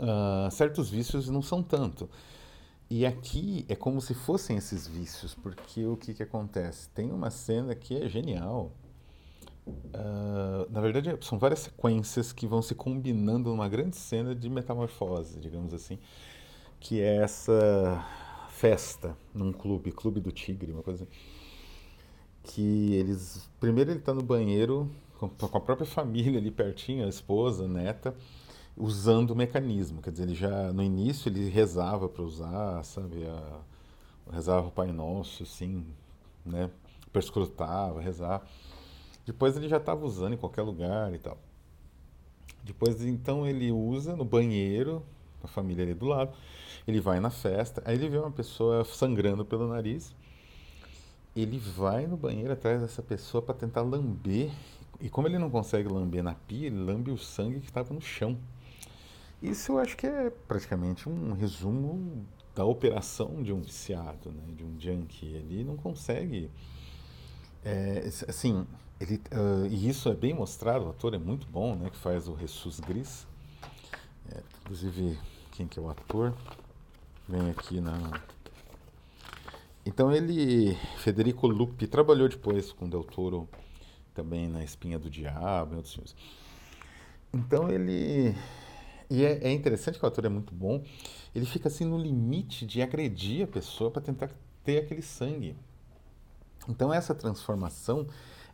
Uh, 0.03 0.51
certos 0.51 0.89
vícios 0.89 1.29
não 1.29 1.41
são 1.41 1.63
tanto. 1.63 2.09
E 2.89 3.05
aqui 3.05 3.65
é 3.69 3.75
como 3.75 4.01
se 4.01 4.13
fossem 4.13 4.57
esses 4.57 4.85
vícios, 4.85 5.33
porque 5.33 5.85
o 5.85 5.95
que, 5.95 6.13
que 6.13 6.21
acontece? 6.21 6.89
Tem 6.89 7.09
uma 7.09 7.31
cena 7.31 7.73
que 7.73 7.95
é 7.95 8.09
genial. 8.09 8.73
Uh, 9.65 10.69
na 10.69 10.81
verdade, 10.81 11.17
são 11.21 11.39
várias 11.39 11.59
sequências 11.59 12.33
que 12.33 12.45
vão 12.45 12.61
se 12.61 12.75
combinando 12.75 13.49
numa 13.49 13.69
grande 13.69 13.95
cena 13.95 14.35
de 14.35 14.49
metamorfose, 14.49 15.39
digamos 15.39 15.73
assim, 15.73 15.97
que 16.81 16.99
é 16.99 17.15
essa 17.15 18.05
festa 18.49 19.15
num 19.33 19.53
clube, 19.53 19.89
Clube 19.93 20.19
do 20.19 20.33
Tigre, 20.33 20.73
uma 20.73 20.83
coisa 20.83 21.05
assim. 21.05 21.11
Que 22.43 22.93
eles. 22.95 23.49
Primeiro 23.57 23.91
ele 23.91 23.99
está 23.99 24.13
no 24.13 24.21
banheiro 24.21 24.91
com, 25.17 25.29
com 25.29 25.57
a 25.57 25.61
própria 25.61 25.87
família 25.87 26.39
ali 26.39 26.51
pertinho, 26.51 27.05
a 27.05 27.09
esposa, 27.09 27.63
a 27.63 27.67
neta 27.69 28.13
usando 28.75 29.31
o 29.31 29.35
mecanismo. 29.35 30.01
Quer 30.01 30.11
dizer, 30.11 30.23
ele 30.23 30.35
já 30.35 30.73
no 30.73 30.83
início 30.83 31.29
ele 31.29 31.49
rezava 31.49 32.09
para 32.09 32.23
usar, 32.23 32.83
sabe, 32.83 33.25
a, 33.25 33.59
rezava 34.31 34.67
o 34.67 34.71
Pai 34.71 34.91
Nosso, 34.91 35.43
assim, 35.43 35.85
né, 36.45 36.69
perscrutava, 37.11 38.01
rezava. 38.01 38.43
Depois 39.25 39.55
ele 39.55 39.69
já 39.69 39.77
estava 39.77 40.05
usando 40.05 40.33
em 40.33 40.37
qualquer 40.37 40.63
lugar 40.63 41.13
e 41.13 41.17
tal. 41.17 41.37
Depois 42.63 43.03
então 43.03 43.45
ele 43.47 43.71
usa 43.71 44.15
no 44.15 44.25
banheiro, 44.25 45.03
a 45.43 45.47
família 45.47 45.83
ali 45.83 45.93
do 45.93 46.05
lado. 46.05 46.33
Ele 46.87 46.99
vai 46.99 47.19
na 47.19 47.29
festa, 47.29 47.81
aí 47.85 47.95
ele 47.95 48.09
vê 48.09 48.17
uma 48.17 48.31
pessoa 48.31 48.83
sangrando 48.83 49.45
pelo 49.45 49.67
nariz. 49.67 50.13
Ele 51.35 51.57
vai 51.57 52.05
no 52.05 52.15
banheiro 52.15 52.53
atrás 52.53 52.81
dessa 52.81 53.01
pessoa 53.01 53.41
para 53.41 53.55
tentar 53.55 53.81
lamber. 53.81 54.51
E 54.99 55.09
como 55.09 55.27
ele 55.27 55.37
não 55.37 55.49
consegue 55.49 55.87
lamber 55.87 56.23
na 56.23 56.35
pia, 56.35 56.67
ele 56.67 56.83
lambe 56.83 57.11
o 57.11 57.17
sangue 57.17 57.59
que 57.59 57.65
estava 57.65 57.93
no 57.93 58.01
chão. 58.01 58.37
Isso 59.43 59.73
eu 59.73 59.79
acho 59.79 59.97
que 59.97 60.07
é 60.07 60.29
praticamente 60.47 61.09
um 61.09 61.33
resumo 61.33 62.25
da 62.55 62.63
operação 62.63 63.43
de 63.43 63.51
um 63.51 63.59
viciado, 63.59 64.31
né? 64.31 64.41
de 64.55 64.63
um 64.63 64.79
junkie. 64.79 65.25
Ele 65.25 65.65
não 65.65 65.75
consegue. 65.75 66.49
É, 67.61 68.09
assim, 68.25 68.65
ele, 69.01 69.21
uh, 69.33 69.65
e 69.69 69.89
isso 69.89 70.07
é 70.07 70.15
bem 70.15 70.33
mostrado, 70.33 70.85
o 70.85 70.89
ator 70.91 71.13
é 71.13 71.17
muito 71.17 71.45
bom, 71.45 71.75
né? 71.75 71.89
Que 71.89 71.97
faz 71.97 72.29
o 72.29 72.37
Jesus 72.37 72.79
Gris. 72.79 73.27
É, 74.31 74.41
inclusive, 74.61 75.19
quem 75.51 75.67
que 75.67 75.77
é 75.77 75.81
o 75.81 75.89
ator? 75.89 76.33
Vem 77.27 77.49
aqui 77.49 77.81
na. 77.81 78.21
Então 79.85 80.09
ele, 80.09 80.73
Federico 80.99 81.47
Lupi, 81.47 81.85
trabalhou 81.85 82.29
depois 82.29 82.71
com 82.71 82.87
Del 82.87 83.03
Toro 83.03 83.49
também 84.13 84.47
na 84.47 84.63
Espinha 84.63 84.97
do 84.97 85.09
Diabo, 85.09 85.73
em 85.73 85.77
outros 85.77 85.93
filmes. 85.93 86.15
Então 87.33 87.69
ele 87.69 88.33
e 89.09 89.23
é, 89.23 89.39
é, 89.43 89.51
interessante 89.51 89.99
que 89.99 90.05
o 90.05 90.07
ator 90.07 90.25
é 90.25 90.29
muito 90.29 90.53
bom. 90.53 90.83
Ele 91.33 91.45
fica 91.45 91.67
assim 91.67 91.85
no 91.85 91.97
limite 91.97 92.65
de 92.65 92.81
agredir 92.81 93.43
a 93.43 93.47
pessoa 93.47 93.91
para 93.91 94.01
tentar 94.01 94.29
ter 94.63 94.79
aquele 94.79 95.01
sangue. 95.01 95.55
Então 96.67 96.93
essa 96.93 97.13
transformação 97.13 98.07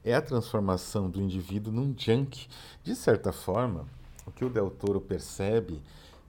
é 0.04 0.14
a 0.14 0.22
transformação 0.22 1.10
do 1.10 1.22
indivíduo 1.22 1.72
num 1.72 1.94
junk. 1.98 2.48
De 2.84 2.96
certa 2.96 3.32
forma, 3.32 3.86
o 4.26 4.32
que 4.32 4.46
o 4.46 4.50
Del 4.50 4.70
Toro 4.70 5.02
percebe 5.02 5.82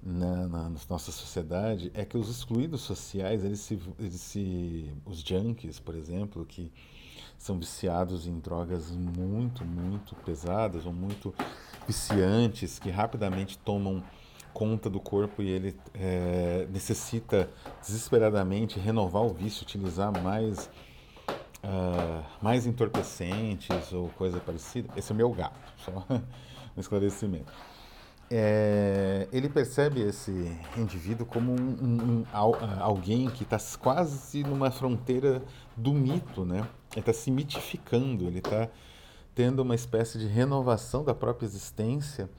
na, 0.03 0.49
na, 0.49 0.73
nossa 0.89 1.13
sociedade 1.13 1.91
é 1.95 2.05
que 2.05 2.17
os 2.17 2.29
excluídos 2.29 2.81
sociais, 2.81 3.45
eles 3.45 3.61
se, 3.61 3.79
eles 3.99 4.21
se, 4.21 4.91
os 5.05 5.21
junkies, 5.21 5.79
por 5.79 5.95
exemplo, 5.95 6.45
que 6.47 6.73
são 7.39 7.59
viciados 7.59 8.27
em 8.27 8.39
drogas 8.39 8.91
muito, 8.91 9.65
muito 9.65 10.15
pesadas 10.17 10.87
ou 10.87 10.93
muito 10.93 11.35
viciantes, 11.87 12.79
que 12.79 12.91
rapidamente 12.91 13.59
tomam 13.59 14.03
conta 14.53 14.91
do 14.91 15.01
corpo 15.01 15.43
e 15.43 15.49
ele 15.49 15.77
é, 15.95 16.67
necessita 16.71 17.49
desesperadamente 17.81 18.79
renovar 18.79 19.23
o 19.23 19.33
vício, 19.33 19.63
utilizar 19.63 20.13
mais, 20.23 20.69
uh, 21.65 22.25
mais 22.43 22.67
entorpecentes 22.67 23.93
ou 23.93 24.09
coisa 24.11 24.41
parecida. 24.41 24.89
Esse 24.97 25.13
é 25.13 25.15
o 25.15 25.17
meu 25.17 25.31
gato, 25.31 25.59
só 25.79 26.05
um 26.77 26.81
esclarecimento. 26.81 27.53
É, 28.33 29.27
ele 29.33 29.49
percebe 29.49 30.01
esse 30.01 30.57
indivíduo 30.77 31.27
como 31.27 31.51
um, 31.51 31.57
um, 31.57 32.19
um, 32.21 32.27
alguém 32.79 33.29
que 33.29 33.43
está 33.43 33.59
quase 33.81 34.45
numa 34.45 34.71
fronteira 34.71 35.43
do 35.77 35.93
mito, 35.93 36.45
né? 36.45 36.69
Ele 36.93 37.01
está 37.01 37.13
se 37.13 37.29
mitificando, 37.29 38.27
ele 38.27 38.39
está 38.39 38.69
tendo 39.35 39.63
uma 39.63 39.75
espécie 39.75 40.17
de 40.17 40.27
renovação 40.29 41.03
da 41.03 41.13
própria 41.13 41.45
existência 41.45 42.31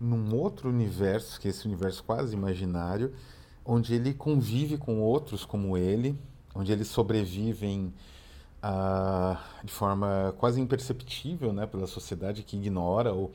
num 0.00 0.34
outro 0.36 0.68
universo, 0.68 1.40
que 1.40 1.48
é 1.48 1.50
esse 1.50 1.66
universo 1.66 2.04
quase 2.04 2.34
imaginário, 2.34 3.12
onde 3.64 3.94
ele 3.94 4.14
convive 4.14 4.76
com 4.76 5.00
outros 5.00 5.44
como 5.44 5.76
ele, 5.76 6.16
onde 6.54 6.70
eles 6.70 6.86
sobrevivem 6.88 7.92
ah, 8.62 9.42
de 9.64 9.72
forma 9.72 10.32
quase 10.38 10.60
imperceptível 10.60 11.52
né, 11.52 11.66
pela 11.66 11.86
sociedade 11.86 12.42
que 12.42 12.56
ignora 12.56 13.12
ou, 13.12 13.32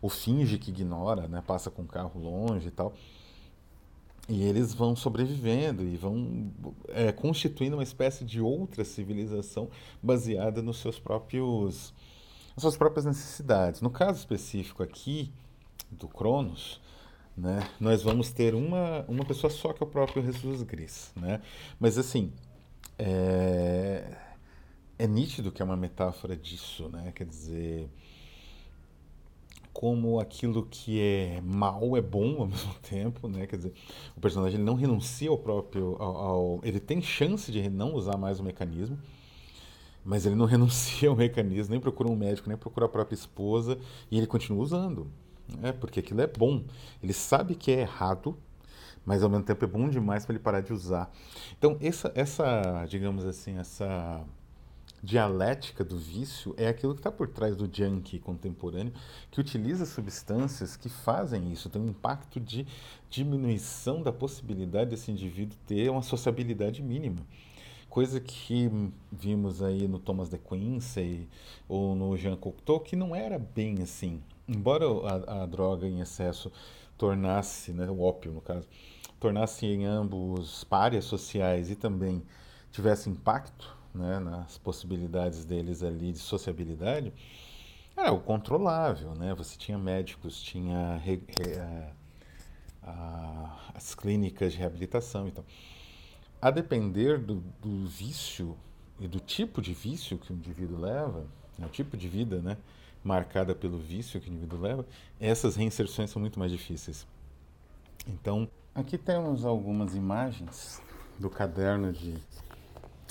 ou 0.00 0.08
finge 0.08 0.58
que 0.58 0.70
ignora, 0.70 1.28
né, 1.28 1.42
passa 1.46 1.70
com 1.70 1.82
o 1.82 1.86
carro 1.86 2.20
longe 2.20 2.68
e 2.68 2.70
tal. 2.70 2.92
E 4.28 4.42
eles 4.42 4.74
vão 4.74 4.94
sobrevivendo 4.94 5.82
e 5.82 5.96
vão 5.96 6.52
é, 6.88 7.10
constituindo 7.10 7.76
uma 7.76 7.82
espécie 7.82 8.24
de 8.24 8.40
outra 8.40 8.84
civilização 8.84 9.70
baseada 10.02 10.60
nos 10.60 10.78
seus 10.78 10.98
próprios, 10.98 11.94
nas 12.54 12.60
suas 12.60 12.76
próprias 12.76 13.06
necessidades. 13.06 13.80
No 13.80 13.88
caso 13.88 14.18
específico 14.18 14.82
aqui, 14.82 15.32
do 15.90 16.08
Cronos, 16.08 16.80
né, 17.36 17.68
nós 17.80 18.02
vamos 18.02 18.30
ter 18.32 18.54
uma, 18.54 19.04
uma 19.08 19.24
pessoa 19.24 19.50
só 19.50 19.72
que 19.72 19.82
é 19.82 19.86
o 19.86 19.88
próprio 19.88 20.22
Jesus 20.22 20.62
Gris. 20.62 21.12
Né? 21.16 21.40
Mas 21.78 21.96
assim, 21.96 22.32
é, 22.98 24.16
é 24.98 25.06
nítido 25.06 25.52
que 25.52 25.62
é 25.62 25.64
uma 25.64 25.76
metáfora 25.76 26.36
disso, 26.36 26.88
né? 26.88 27.12
quer 27.14 27.24
dizer, 27.24 27.88
como 29.78 30.18
aquilo 30.18 30.66
que 30.68 31.00
é 31.00 31.40
mal 31.40 31.96
é 31.96 32.00
bom 32.00 32.40
ao 32.40 32.48
mesmo 32.50 32.74
tempo, 32.82 33.28
né? 33.28 33.46
Quer 33.46 33.58
dizer, 33.58 33.72
o 34.16 34.20
personagem 34.20 34.58
não 34.58 34.74
renuncia 34.74 35.30
ao 35.30 35.38
próprio, 35.38 35.94
ao, 36.00 36.16
ao, 36.16 36.60
ele 36.64 36.80
tem 36.80 37.00
chance 37.00 37.52
de 37.52 37.70
não 37.70 37.94
usar 37.94 38.16
mais 38.16 38.40
o 38.40 38.42
mecanismo, 38.42 38.98
mas 40.04 40.26
ele 40.26 40.34
não 40.34 40.46
renuncia 40.50 41.08
ao 41.08 41.14
mecanismo, 41.14 41.70
nem 41.70 41.80
procura 41.80 42.10
um 42.10 42.16
médico, 42.16 42.48
nem 42.48 42.58
procura 42.58 42.86
a 42.86 42.88
própria 42.88 43.14
esposa 43.14 43.78
e 44.10 44.18
ele 44.18 44.26
continua 44.26 44.60
usando, 44.60 45.06
é, 45.62 45.70
porque 45.70 46.00
aquilo 46.00 46.22
é 46.22 46.26
bom. 46.26 46.64
Ele 47.00 47.12
sabe 47.12 47.54
que 47.54 47.70
é 47.70 47.82
errado, 47.82 48.36
mas 49.06 49.22
ao 49.22 49.30
mesmo 49.30 49.44
tempo 49.44 49.64
é 49.64 49.68
bom 49.68 49.88
demais 49.88 50.26
para 50.26 50.34
ele 50.34 50.42
parar 50.42 50.60
de 50.60 50.72
usar. 50.72 51.08
Então, 51.56 51.76
essa, 51.80 52.10
essa, 52.16 52.84
digamos 52.88 53.24
assim, 53.24 53.56
essa 53.56 54.24
dialética 55.02 55.84
do 55.84 55.96
vício 55.96 56.54
é 56.56 56.68
aquilo 56.68 56.94
que 56.94 57.00
está 57.00 57.10
por 57.10 57.28
trás 57.28 57.56
do 57.56 57.68
junkie 57.72 58.18
contemporâneo, 58.18 58.92
que 59.30 59.40
utiliza 59.40 59.86
substâncias 59.86 60.76
que 60.76 60.88
fazem 60.88 61.52
isso, 61.52 61.70
tem 61.70 61.80
um 61.80 61.88
impacto 61.88 62.40
de 62.40 62.66
diminuição 63.08 64.02
da 64.02 64.12
possibilidade 64.12 64.90
desse 64.90 65.10
indivíduo 65.10 65.56
ter 65.66 65.90
uma 65.90 66.02
sociabilidade 66.02 66.82
mínima. 66.82 67.20
coisa 67.88 68.20
que 68.20 68.70
vimos 69.10 69.62
aí 69.62 69.88
no 69.88 69.98
Thomas 69.98 70.28
de 70.28 70.38
Quincey 70.38 71.26
ou 71.68 71.94
no 71.94 72.16
Jean 72.16 72.36
Cocteau, 72.36 72.80
que 72.80 72.94
não 72.94 73.14
era 73.14 73.38
bem 73.38 73.82
assim. 73.82 74.22
Embora 74.46 74.84
a, 74.86 75.42
a 75.42 75.46
droga 75.46 75.86
em 75.86 76.00
excesso 76.00 76.52
tornasse, 76.98 77.72
né, 77.72 77.88
o 77.90 78.00
ópio 78.00 78.32
no 78.32 78.40
caso, 78.40 78.68
tornasse 79.18 79.64
em 79.66 79.84
ambos 79.84 80.64
párias 80.64 81.06
sociais 81.06 81.70
e 81.70 81.76
também 81.76 82.22
tivesse 82.70 83.08
impacto 83.08 83.77
né, 83.98 84.18
nas 84.18 84.56
possibilidades 84.56 85.44
deles 85.44 85.82
ali 85.82 86.12
de 86.12 86.18
sociabilidade, 86.18 87.12
era 87.96 88.12
o 88.12 88.20
controlável, 88.20 89.14
né? 89.14 89.34
Você 89.34 89.58
tinha 89.58 89.76
médicos, 89.76 90.40
tinha 90.40 90.96
re, 90.98 91.20
re, 91.26 91.58
a, 91.58 91.92
a, 92.84 93.72
as 93.74 93.94
clínicas 93.94 94.52
de 94.52 94.58
reabilitação, 94.58 95.26
então 95.26 95.44
a 96.40 96.50
depender 96.50 97.18
do, 97.18 97.42
do, 97.60 97.86
vício 97.86 98.56
e 99.00 99.08
do 99.08 99.18
tipo 99.18 99.60
de 99.60 99.74
vício 99.74 100.16
que 100.16 100.32
o 100.32 100.36
indivíduo 100.36 100.78
leva, 100.78 101.26
né, 101.58 101.66
o 101.66 101.68
tipo 101.68 101.96
de 101.96 102.08
vida, 102.08 102.40
né, 102.40 102.56
marcada 103.02 103.54
pelo 103.54 103.78
vício 103.78 104.20
que 104.20 104.28
o 104.28 104.32
indivíduo 104.32 104.60
leva, 104.60 104.86
essas 105.18 105.56
reinserções 105.56 106.10
são 106.10 106.20
muito 106.20 106.38
mais 106.38 106.52
difíceis. 106.52 107.06
Então, 108.06 108.48
aqui 108.72 108.96
temos 108.96 109.44
algumas 109.44 109.96
imagens 109.96 110.80
do 111.18 111.28
caderno 111.28 111.92
de 111.92 112.14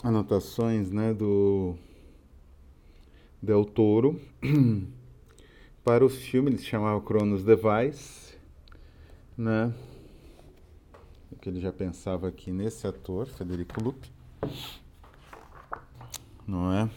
anotações, 0.03 0.91
né, 0.91 1.13
do 1.13 1.75
Del 3.41 3.65
Toro 3.65 4.19
para 5.83 6.05
o 6.05 6.09
filme, 6.09 6.49
ele 6.49 6.57
se 6.57 6.65
chamava 6.65 6.99
Cronos 7.01 7.43
Device, 7.43 8.35
né? 9.37 9.73
Que 11.39 11.49
ele 11.49 11.61
já 11.61 11.71
pensava 11.71 12.27
aqui 12.27 12.51
nesse 12.51 12.87
ator, 12.87 13.27
Federico 13.27 13.81
Lupi, 13.81 14.09
não 16.47 16.73
é? 16.73 16.89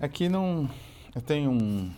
Aqui 0.00 0.28
não, 0.28 0.68
eu 1.14 1.22
tenho 1.22 1.50
um, 1.50 1.90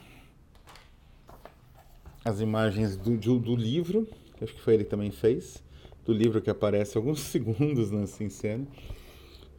as 2.24 2.40
imagens 2.40 2.96
do, 2.96 3.16
do, 3.16 3.38
do 3.38 3.56
livro, 3.56 4.06
que 4.36 4.44
acho 4.44 4.54
que 4.54 4.60
foi 4.60 4.74
ele 4.74 4.84
que 4.84 4.90
também 4.90 5.10
fez, 5.10 5.62
do 6.04 6.12
livro 6.12 6.40
que 6.40 6.50
aparece 6.50 6.96
alguns 6.96 7.20
segundos 7.28 7.90
nessa 7.90 8.28
cena, 8.30 8.66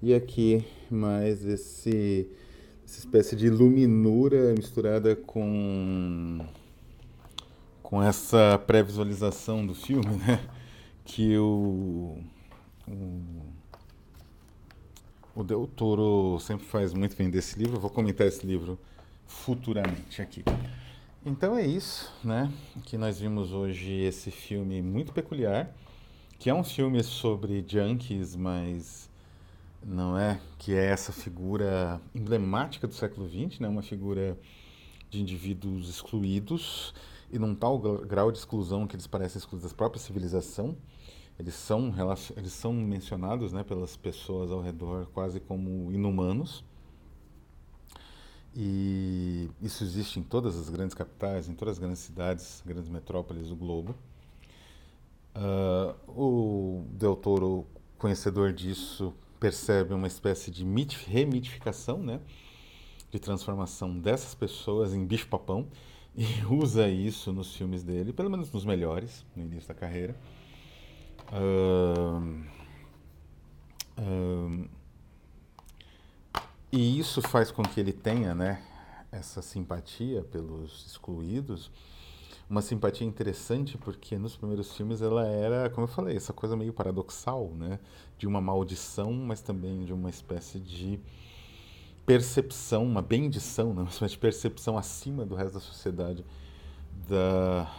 e 0.01 0.13
aqui 0.13 0.65
mais 0.89 1.45
esse 1.45 2.29
essa 2.83 2.99
espécie 2.99 3.35
de 3.35 3.49
luminura 3.49 4.53
misturada 4.53 5.15
com 5.15 6.39
com 7.81 8.01
essa 8.01 8.57
pré-visualização 8.65 9.65
do 9.65 9.75
filme, 9.75 10.15
né? 10.15 10.39
Que 11.03 11.37
o, 11.37 12.17
o, 12.87 13.21
o 15.35 15.43
Del 15.43 15.67
Toro 15.67 16.39
sempre 16.39 16.65
faz 16.65 16.93
muito 16.93 17.17
bem 17.17 17.29
desse 17.29 17.59
livro. 17.59 17.75
Eu 17.75 17.81
vou 17.81 17.89
comentar 17.89 18.25
esse 18.25 18.47
livro 18.47 18.79
futuramente 19.25 20.21
aqui. 20.21 20.43
Então 21.25 21.57
é 21.57 21.67
isso, 21.67 22.13
né? 22.23 22.51
Que 22.85 22.97
nós 22.97 23.19
vimos 23.19 23.51
hoje 23.51 23.91
esse 23.91 24.31
filme 24.31 24.81
muito 24.81 25.11
peculiar, 25.11 25.75
que 26.39 26.49
é 26.49 26.53
um 26.53 26.63
filme 26.63 27.03
sobre 27.03 27.63
junkies, 27.67 28.37
mas 28.37 29.10
não 29.83 30.17
é? 30.17 30.39
Que 30.57 30.73
é 30.73 30.85
essa 30.85 31.11
figura 31.11 32.01
emblemática 32.13 32.87
do 32.87 32.93
século 32.93 33.27
XX, 33.27 33.59
né? 33.59 33.67
Uma 33.67 33.81
figura 33.81 34.37
de 35.09 35.21
indivíduos 35.21 35.89
excluídos 35.89 36.93
e 37.31 37.39
num 37.39 37.55
tal 37.55 37.79
grau 37.79 38.31
de 38.31 38.37
exclusão 38.37 38.87
que 38.87 38.95
eles 38.95 39.07
parecem 39.07 39.39
excluídos 39.39 39.69
da 39.69 39.75
própria 39.75 40.01
civilização. 40.01 40.77
Eles 41.39 41.55
são, 41.55 41.93
eles 42.37 42.53
são 42.53 42.73
mencionados 42.73 43.51
né, 43.51 43.63
pelas 43.63 43.97
pessoas 43.97 44.51
ao 44.51 44.61
redor 44.61 45.07
quase 45.07 45.39
como 45.39 45.91
inumanos. 45.91 46.63
E 48.55 49.49
isso 49.61 49.83
existe 49.83 50.19
em 50.19 50.23
todas 50.23 50.57
as 50.57 50.69
grandes 50.69 50.93
capitais, 50.93 51.47
em 51.47 51.55
todas 51.55 51.75
as 51.75 51.79
grandes 51.79 51.99
cidades, 51.99 52.61
grandes 52.65 52.89
metrópoles 52.89 53.47
do 53.47 53.55
globo. 53.55 53.95
Uh, 55.33 56.11
o 56.11 56.85
Del 56.91 57.15
Toro, 57.15 57.65
conhecedor 57.97 58.51
disso, 58.51 59.13
percebe 59.41 59.91
uma 59.95 60.05
espécie 60.05 60.51
de 60.51 60.63
remitificação, 60.63 61.97
né? 61.97 62.21
De 63.09 63.19
transformação 63.19 63.99
dessas 63.99 64.35
pessoas 64.35 64.93
em 64.93 65.03
bicho-papão 65.03 65.67
e 66.15 66.25
usa 66.47 66.87
isso 66.87 67.33
nos 67.33 67.55
filmes 67.55 67.83
dele, 67.83 68.13
pelo 68.13 68.29
menos 68.29 68.51
nos 68.51 68.63
melhores, 68.63 69.25
no 69.35 69.43
início 69.43 69.67
da 69.67 69.73
carreira. 69.73 70.15
Um, 71.33 72.45
um, 73.97 74.69
e 76.71 76.99
isso 76.99 77.19
faz 77.21 77.49
com 77.49 77.63
que 77.63 77.79
ele 77.79 77.91
tenha, 77.91 78.35
né, 78.35 78.63
essa 79.11 79.41
simpatia 79.41 80.21
pelos 80.21 80.85
excluídos 80.85 81.71
uma 82.49 82.61
simpatia 82.61 83.07
interessante 83.07 83.77
porque 83.77 84.17
nos 84.17 84.35
primeiros 84.35 84.75
filmes 84.75 85.01
ela 85.01 85.25
era, 85.25 85.69
como 85.69 85.85
eu 85.85 85.91
falei, 85.91 86.15
essa 86.15 86.33
coisa 86.33 86.55
meio 86.55 86.73
paradoxal, 86.73 87.49
né? 87.55 87.79
De 88.17 88.27
uma 88.27 88.41
maldição, 88.41 89.11
mas 89.13 89.41
também 89.41 89.85
de 89.85 89.93
uma 89.93 90.09
espécie 90.09 90.59
de 90.59 90.99
percepção, 92.05 92.83
uma 92.83 93.01
bendição, 93.01 93.73
né? 93.73 93.81
uma 93.83 93.89
espécie 93.89 94.13
de 94.13 94.19
percepção 94.19 94.77
acima 94.77 95.25
do 95.25 95.35
resto 95.35 95.53
da 95.53 95.59
sociedade 95.59 96.25
da, 97.07 97.71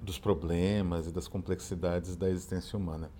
dos 0.00 0.18
problemas 0.18 1.06
e 1.06 1.10
das 1.10 1.28
complexidades 1.28 2.16
da 2.16 2.28
existência 2.28 2.78
humana. 2.78 3.10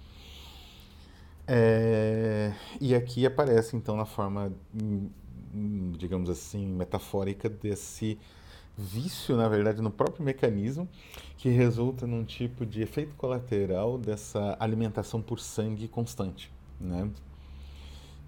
É, 1.47 2.53
e 2.81 2.95
aqui 2.95 3.27
aparece 3.27 3.77
então 3.77 3.97
na 3.97 4.05
forma, 4.05 4.53
hum, 4.73 5.11
hum, 5.53 5.93
digamos 5.99 6.31
assim, 6.31 6.65
metafórica 6.65 7.49
desse 7.49 8.17
vício, 8.81 9.37
na 9.37 9.49
verdade, 9.49 9.83
no 9.83 9.91
próprio 9.91 10.25
mecanismo, 10.25 10.89
que 11.37 11.49
resulta 11.51 12.07
num 12.07 12.25
tipo 12.25 12.65
de 12.65 12.83
efeito 12.83 13.15
colateral 13.15 13.99
dessa 13.99 14.57
alimentação 14.59 15.21
por 15.21 15.39
sangue 15.39 15.87
constante, 15.87 16.51
né? 16.81 17.11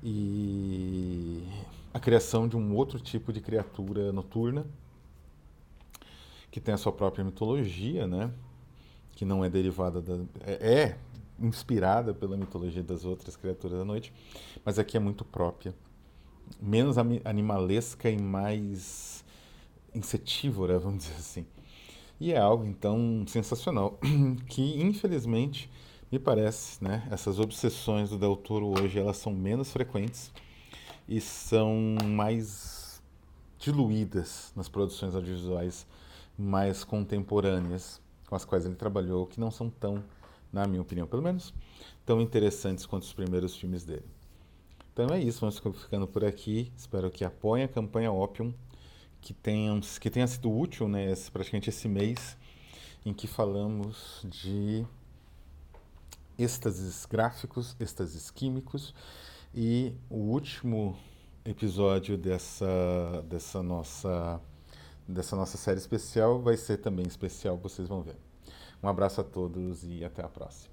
E 0.03 1.43
a 1.95 1.99
criação 1.99 2.47
de 2.47 2.57
um 2.57 2.75
outro 2.75 2.99
tipo 3.01 3.33
de 3.33 3.41
criatura 3.41 4.13
noturna 4.13 4.67
que 6.51 6.61
tem 6.61 6.75
a 6.75 6.77
sua 6.77 6.93
própria 6.93 7.25
mitologia, 7.25 8.07
né? 8.07 8.31
Que 9.13 9.25
não 9.25 9.45
é 9.45 9.49
derivada 9.49 10.03
da 10.03 10.19
é, 10.45 10.73
é 10.73 10.99
inspirada 11.41 12.13
pela 12.13 12.37
mitologia 12.37 12.83
das 12.83 13.05
outras 13.05 13.37
criaturas 13.37 13.79
da 13.79 13.85
noite, 13.85 14.13
mas 14.65 14.79
aqui 14.79 14.97
é 14.97 15.01
muito 15.01 15.25
própria, 15.25 15.75
menos 16.61 16.97
animalesca 16.99 18.09
e 18.11 18.21
mais 18.21 19.25
insetívora, 19.95 20.79
vamos 20.79 21.05
dizer 21.05 21.17
assim. 21.17 21.47
E 22.21 22.33
é 22.33 22.39
algo 22.39 22.65
então 22.65 23.25
sensacional 23.27 23.99
que 24.49 24.81
infelizmente 24.81 25.71
me 26.11 26.19
parece, 26.19 26.83
né, 26.83 27.07
essas 27.11 27.39
obsessões 27.39 28.11
do 28.11 28.19
Del 28.19 28.37
Toro 28.37 28.69
hoje 28.79 28.99
elas 28.99 29.17
são 29.17 29.33
menos 29.33 29.73
frequentes 29.73 30.31
e 31.09 31.21
são 31.21 31.97
mais 32.05 33.03
diluídas 33.59 34.53
nas 34.55 34.69
produções 34.69 35.15
audiovisuais 35.15 35.87
mais 36.39 36.85
contemporâneas 36.85 38.01
com 38.29 38.37
as 38.37 38.45
quais 38.45 38.65
ele 38.65 38.75
trabalhou, 38.75 39.27
que 39.27 39.39
não 39.39 39.51
são 39.51 39.69
tão, 39.69 40.03
na 40.53 40.67
minha 40.67 40.81
opinião, 40.81 41.07
pelo 41.07 41.23
menos, 41.23 41.53
tão 42.05 42.21
interessantes 42.21 42.87
quanto 42.87 43.03
os 43.03 43.13
primeiros 43.13 43.55
filmes 43.57 43.85
dele. 43.85 44.07
Então 44.93 45.09
é 45.09 45.21
isso, 45.21 45.41
vamos 45.41 45.59
ficando 45.59 46.07
por 46.07 46.25
aqui. 46.25 46.73
Espero 46.77 47.11
que 47.11 47.25
apoiem 47.25 47.65
a 47.65 47.69
campanha 47.69 48.11
Opium 48.11 48.53
que, 49.23 49.33
tenham, 49.33 49.81
que 49.81 50.11
tenha 50.11 50.27
sido 50.27 50.55
útil, 50.55 50.89
né, 50.89 51.11
esse, 51.11 51.31
praticamente 51.31 51.71
esse 51.71 51.89
mês, 51.89 52.37
em 53.07 53.15
que 53.15 53.27
falamos 53.27 54.21
de 54.25 54.85
êxtases 56.39 57.07
gráficos, 57.07 57.77
êxtases 57.81 58.31
químicos, 58.31 58.93
e 59.55 59.95
o 60.11 60.17
último 60.17 60.97
episódio 61.45 62.19
dessa, 62.19 63.25
dessa, 63.29 63.63
nossa, 63.63 64.41
dessa 65.07 65.37
nossa 65.37 65.57
série 65.57 65.79
especial 65.79 66.41
vai 66.41 66.57
ser 66.57 66.79
também 66.79 67.07
especial, 67.07 67.57
vocês 67.57 67.89
vão 67.89 68.03
ver. 68.03 68.17
Um 68.83 68.89
abraço 68.89 69.21
a 69.21 69.25
todos 69.25 69.85
e 69.85 70.05
até 70.05 70.23
a 70.25 70.29
próxima. 70.29 70.72